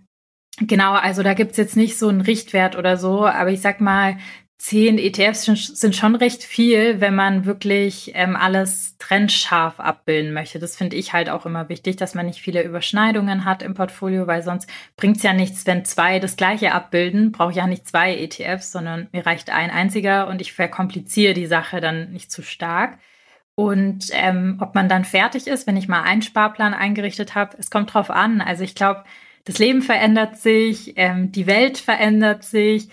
[0.67, 4.17] Genau, also da gibt's jetzt nicht so einen Richtwert oder so, aber ich sag mal,
[4.61, 10.59] zehn ETFs sind schon recht viel, wenn man wirklich ähm, alles trennscharf abbilden möchte.
[10.59, 14.27] Das finde ich halt auch immer wichtig, dass man nicht viele Überschneidungen hat im Portfolio,
[14.27, 17.31] weil sonst bringt es ja nichts, wenn zwei das gleiche abbilden.
[17.31, 21.81] Brauche ja nicht zwei ETFs, sondern mir reicht ein einziger und ich verkompliziere die Sache
[21.81, 22.99] dann nicht zu stark.
[23.55, 27.71] Und ähm, ob man dann fertig ist, wenn ich mal einen Sparplan eingerichtet habe, es
[27.71, 28.41] kommt drauf an.
[28.41, 29.05] Also ich glaube,
[29.45, 32.89] das Leben verändert sich, ähm, die Welt verändert sich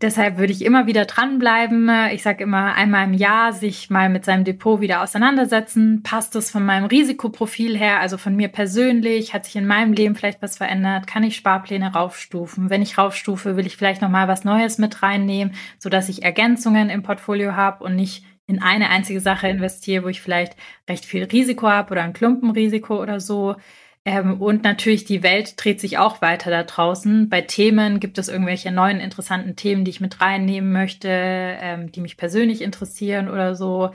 [0.00, 1.90] Deshalb würde ich immer wieder dranbleiben.
[2.12, 6.04] Ich sage immer einmal im Jahr sich mal mit seinem Depot wieder auseinandersetzen.
[6.04, 9.34] Passt es von meinem Risikoprofil her, also von mir persönlich?
[9.34, 11.08] Hat sich in meinem Leben vielleicht was verändert?
[11.08, 12.70] Kann ich Sparpläne raufstufen?
[12.70, 16.22] Wenn ich raufstufe, will ich vielleicht noch mal was Neues mit reinnehmen, so dass ich
[16.22, 20.54] Ergänzungen im Portfolio habe und nicht in eine einzige Sache investiere, wo ich vielleicht
[20.88, 23.56] recht viel Risiko habe oder ein Klumpenrisiko oder so.
[24.04, 27.28] Ähm, und natürlich, die Welt dreht sich auch weiter da draußen.
[27.28, 32.00] Bei Themen gibt es irgendwelche neuen interessanten Themen, die ich mit reinnehmen möchte, ähm, die
[32.00, 33.90] mich persönlich interessieren oder so.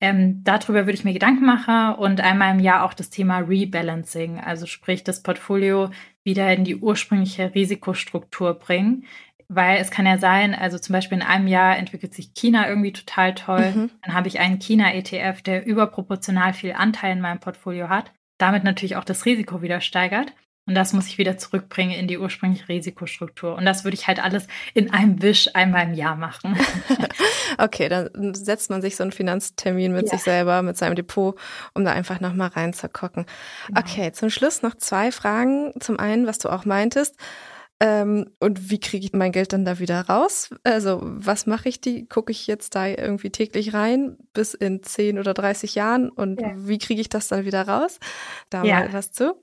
[0.00, 4.38] Ähm, darüber würde ich mir Gedanken machen und einmal im Jahr auch das Thema Rebalancing,
[4.38, 5.90] also sprich das Portfolio
[6.24, 9.04] wieder in die ursprüngliche Risikostruktur bringen.
[9.48, 12.92] Weil es kann ja sein, also zum Beispiel in einem Jahr entwickelt sich China irgendwie
[12.92, 13.72] total toll.
[13.74, 13.90] Mhm.
[14.02, 18.96] Dann habe ich einen China-ETF, der überproportional viel Anteil in meinem Portfolio hat damit natürlich
[18.96, 20.32] auch das Risiko wieder steigert.
[20.66, 23.54] Und das muss ich wieder zurückbringen in die ursprüngliche Risikostruktur.
[23.54, 26.56] Und das würde ich halt alles in einem Wisch einmal im Jahr machen.
[27.58, 30.12] okay, dann setzt man sich so einen Finanztermin mit ja.
[30.12, 31.38] sich selber, mit seinem Depot,
[31.74, 33.26] um da einfach nochmal reinzugucken.
[33.66, 33.80] Genau.
[33.80, 35.74] Okay, zum Schluss noch zwei Fragen.
[35.80, 37.16] Zum einen, was du auch meintest.
[37.80, 40.50] Ähm, und wie kriege ich mein Geld dann da wieder raus?
[40.62, 42.06] Also was mache ich die?
[42.08, 46.08] Gucke ich jetzt da irgendwie täglich rein bis in 10 oder 30 Jahren?
[46.08, 46.52] Und ja.
[46.56, 47.98] wie kriege ich das dann wieder raus?
[48.48, 48.80] Da ja.
[48.80, 49.34] mal was zu.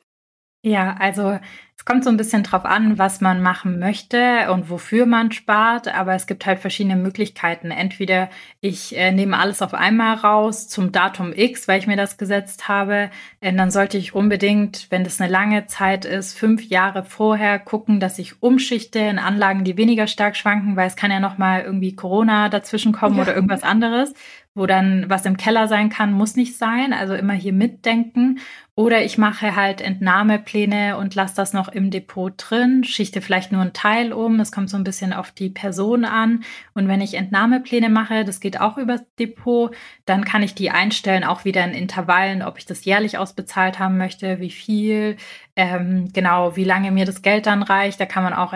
[0.63, 1.39] Ja, also
[1.81, 5.87] es kommt so ein bisschen drauf an, was man machen möchte und wofür man spart,
[5.87, 7.71] aber es gibt halt verschiedene Möglichkeiten.
[7.71, 12.19] Entweder ich äh, nehme alles auf einmal raus zum Datum X, weil ich mir das
[12.19, 13.09] gesetzt habe.
[13.39, 17.99] Äh, dann sollte ich unbedingt, wenn das eine lange Zeit ist, fünf Jahre vorher gucken,
[17.99, 21.63] dass ich umschichte in Anlagen, die weniger stark schwanken, weil es kann ja noch mal
[21.63, 23.23] irgendwie Corona dazwischen kommen ja.
[23.23, 24.13] oder irgendwas anderes
[24.53, 26.91] wo dann was im Keller sein kann, muss nicht sein.
[26.91, 28.39] Also immer hier mitdenken.
[28.75, 33.61] Oder ich mache halt Entnahmepläne und lasse das noch im Depot drin, schichte vielleicht nur
[33.61, 34.37] einen Teil um.
[34.37, 36.43] Das kommt so ein bisschen auf die Person an.
[36.73, 39.75] Und wenn ich Entnahmepläne mache, das geht auch übers Depot,
[40.05, 43.97] dann kann ich die einstellen, auch wieder in Intervallen, ob ich das jährlich ausbezahlt haben
[43.97, 45.17] möchte, wie viel,
[45.55, 47.99] ähm, genau, wie lange mir das Geld dann reicht.
[47.99, 48.53] Da kann man auch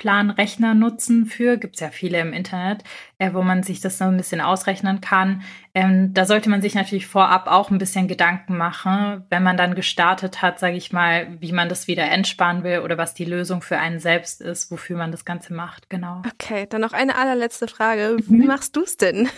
[0.00, 2.84] Entnahmeplanrechner nutzen für, gibt's ja viele im Internet,
[3.18, 5.42] äh, wo man sich das so ein bisschen ausrechnen kann.
[5.72, 9.76] Ähm, da sollte man sich natürlich vorab auch ein bisschen Gedanken machen, wenn man dann
[9.76, 13.62] gestartet hat, sage ich mal, wie man das wieder entsparen will oder was die Lösung
[13.62, 15.88] für einen selbst ist, wofür man das Ganze macht.
[15.88, 16.22] Genau.
[16.26, 18.16] Okay, dann noch eine allerletzte Frage.
[18.26, 18.46] Wie mhm.
[18.46, 19.28] machst du es denn?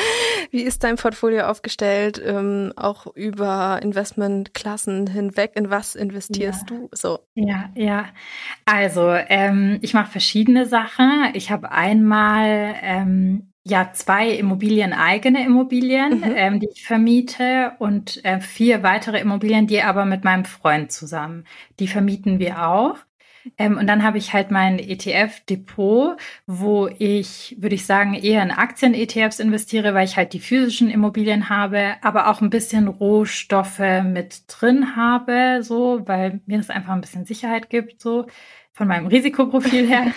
[0.50, 2.20] wie ist dein Portfolio aufgestellt?
[2.24, 5.52] Ähm, auch über Investmentklassen hinweg.
[5.54, 6.76] In was investierst ja.
[6.76, 6.88] du?
[6.92, 7.20] So.
[7.34, 8.06] Ja, ja.
[8.64, 11.30] Also ähm, ich mache verschiedene Sachen.
[11.34, 16.32] Ich habe einmal ähm, ja zwei Immobilien, eigene Immobilien, mhm.
[16.36, 21.44] ähm, die ich vermiete und äh, vier weitere Immobilien, die aber mit meinem Freund zusammen.
[21.80, 22.96] Die vermieten wir auch.
[23.58, 28.50] Ähm, und dann habe ich halt mein ETF-Depot, wo ich, würde ich sagen, eher in
[28.50, 34.42] Aktien-ETFs investiere, weil ich halt die physischen Immobilien habe, aber auch ein bisschen Rohstoffe mit
[34.48, 38.26] drin habe, so, weil mir das einfach ein bisschen Sicherheit gibt, so
[38.76, 40.12] von meinem Risikoprofil her.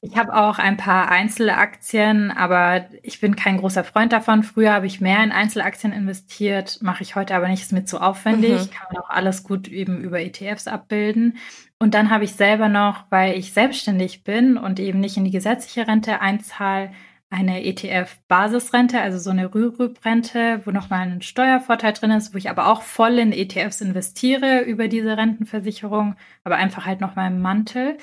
[0.00, 4.42] Ich habe auch ein paar Einzelaktien, aber ich bin kein großer Freund davon.
[4.42, 8.00] Früher habe ich mehr in Einzelaktien investiert, mache ich heute aber nicht, ist mir zu
[8.00, 8.66] aufwendig.
[8.66, 8.70] Mhm.
[8.70, 11.38] Kann man auch alles gut eben über ETFs abbilden.
[11.78, 15.30] Und dann habe ich selber noch, weil ich selbstständig bin und eben nicht in die
[15.30, 16.92] gesetzliche Rente einzahle,
[17.34, 22.68] eine ETF-Basisrente, also so eine Rürup-Rente, wo nochmal ein Steuervorteil drin ist, wo ich aber
[22.68, 26.14] auch voll in ETFs investiere über diese Rentenversicherung,
[26.44, 27.98] aber einfach halt nochmal im Mantel.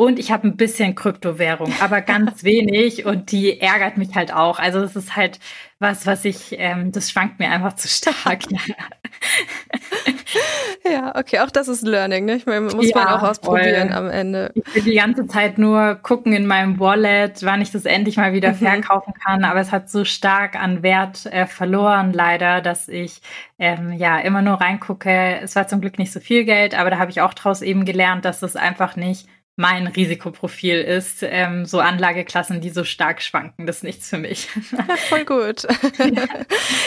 [0.00, 4.60] Und ich habe ein bisschen Kryptowährung, aber ganz wenig und die ärgert mich halt auch.
[4.60, 5.40] Also es ist halt
[5.80, 8.42] was, was ich, ähm, das schwankt mir einfach zu stark.
[10.84, 12.36] ja, okay, auch das ist Learning, ne?
[12.36, 13.96] Ich meine, muss ja, man auch ausprobieren voll.
[13.96, 14.52] am Ende.
[14.54, 18.32] Ich will die ganze Zeit nur gucken in meinem Wallet, wann ich das endlich mal
[18.32, 18.56] wieder mhm.
[18.56, 23.20] verkaufen kann, aber es hat so stark an Wert äh, verloren, leider, dass ich
[23.58, 25.40] ähm, ja immer nur reingucke.
[25.42, 27.84] Es war zum Glück nicht so viel Geld, aber da habe ich auch draus eben
[27.84, 29.26] gelernt, dass das einfach nicht
[29.58, 31.18] mein Risikoprofil ist.
[31.22, 34.48] Ähm, so Anlageklassen, die so stark schwanken, das ist nichts für mich.
[34.72, 35.66] Ja, voll gut.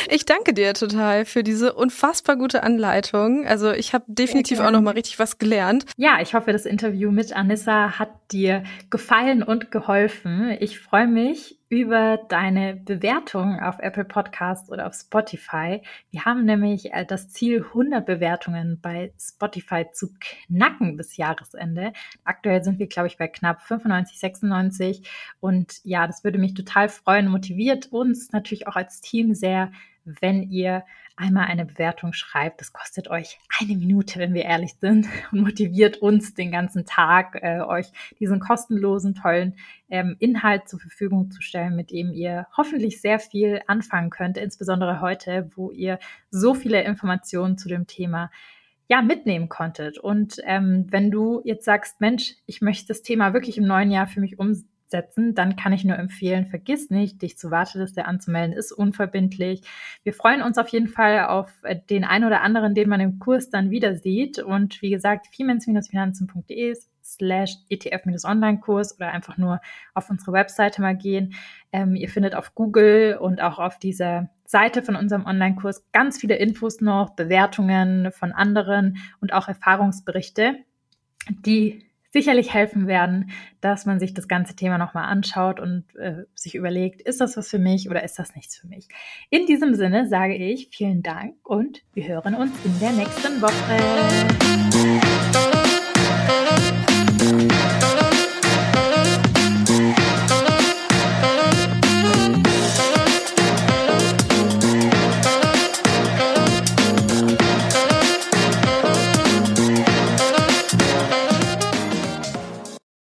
[0.10, 3.46] Ich danke dir total für diese unfassbar gute Anleitung.
[3.46, 5.86] Also ich habe definitiv auch noch mal richtig was gelernt.
[5.98, 10.56] Ja, ich hoffe, das Interview mit Anissa hat dir gefallen und geholfen.
[10.60, 15.82] Ich freue mich über deine Bewertung auf Apple Podcasts oder auf Spotify.
[16.10, 21.94] Wir haben nämlich äh, das Ziel, 100 Bewertungen bei Spotify zu knacken bis Jahresende.
[22.26, 25.10] Aktuell sind wir, glaube ich, bei knapp 95, 96.
[25.40, 29.72] Und ja, das würde mich total freuen, motiviert uns natürlich auch als Team sehr,
[30.04, 30.84] wenn ihr
[31.22, 32.60] einmal eine Bewertung schreibt.
[32.60, 37.38] Das kostet euch eine Minute, wenn wir ehrlich sind, und motiviert uns den ganzen Tag,
[37.42, 37.88] äh, euch
[38.20, 39.56] diesen kostenlosen, tollen
[39.90, 45.00] ähm, Inhalt zur Verfügung zu stellen, mit dem ihr hoffentlich sehr viel anfangen könnt, insbesondere
[45.02, 46.00] heute, wo ihr
[46.32, 48.32] so viele Informationen zu dem Thema
[48.88, 49.98] ja, mitnehmen konntet.
[50.00, 54.08] Und ähm, wenn du jetzt sagst, Mensch, ich möchte das Thema wirklich im neuen Jahr
[54.08, 58.56] für mich umsetzen, setzen, dann kann ich nur empfehlen, vergiss nicht, dich zur Warteliste anzumelden,
[58.56, 59.62] ist unverbindlich.
[60.04, 63.20] Wir freuen uns auf jeden Fall auf äh, den ein oder anderen, den man im
[63.20, 64.40] Kurs dann wieder sieht.
[64.40, 65.82] Und wie gesagt, finanzende
[67.04, 69.60] slash ETF-Online-Kurs oder einfach nur
[69.94, 71.34] auf unsere Webseite mal gehen.
[71.72, 76.36] Ähm, ihr findet auf Google und auch auf dieser Seite von unserem Online-Kurs ganz viele
[76.36, 80.56] Infos noch, Bewertungen von anderen und auch Erfahrungsberichte,
[81.30, 83.32] die sicherlich helfen werden,
[83.62, 87.50] dass man sich das ganze Thema nochmal anschaut und äh, sich überlegt, ist das was
[87.50, 88.88] für mich oder ist das nichts für mich.
[89.30, 94.61] In diesem Sinne sage ich vielen Dank und wir hören uns in der nächsten Woche.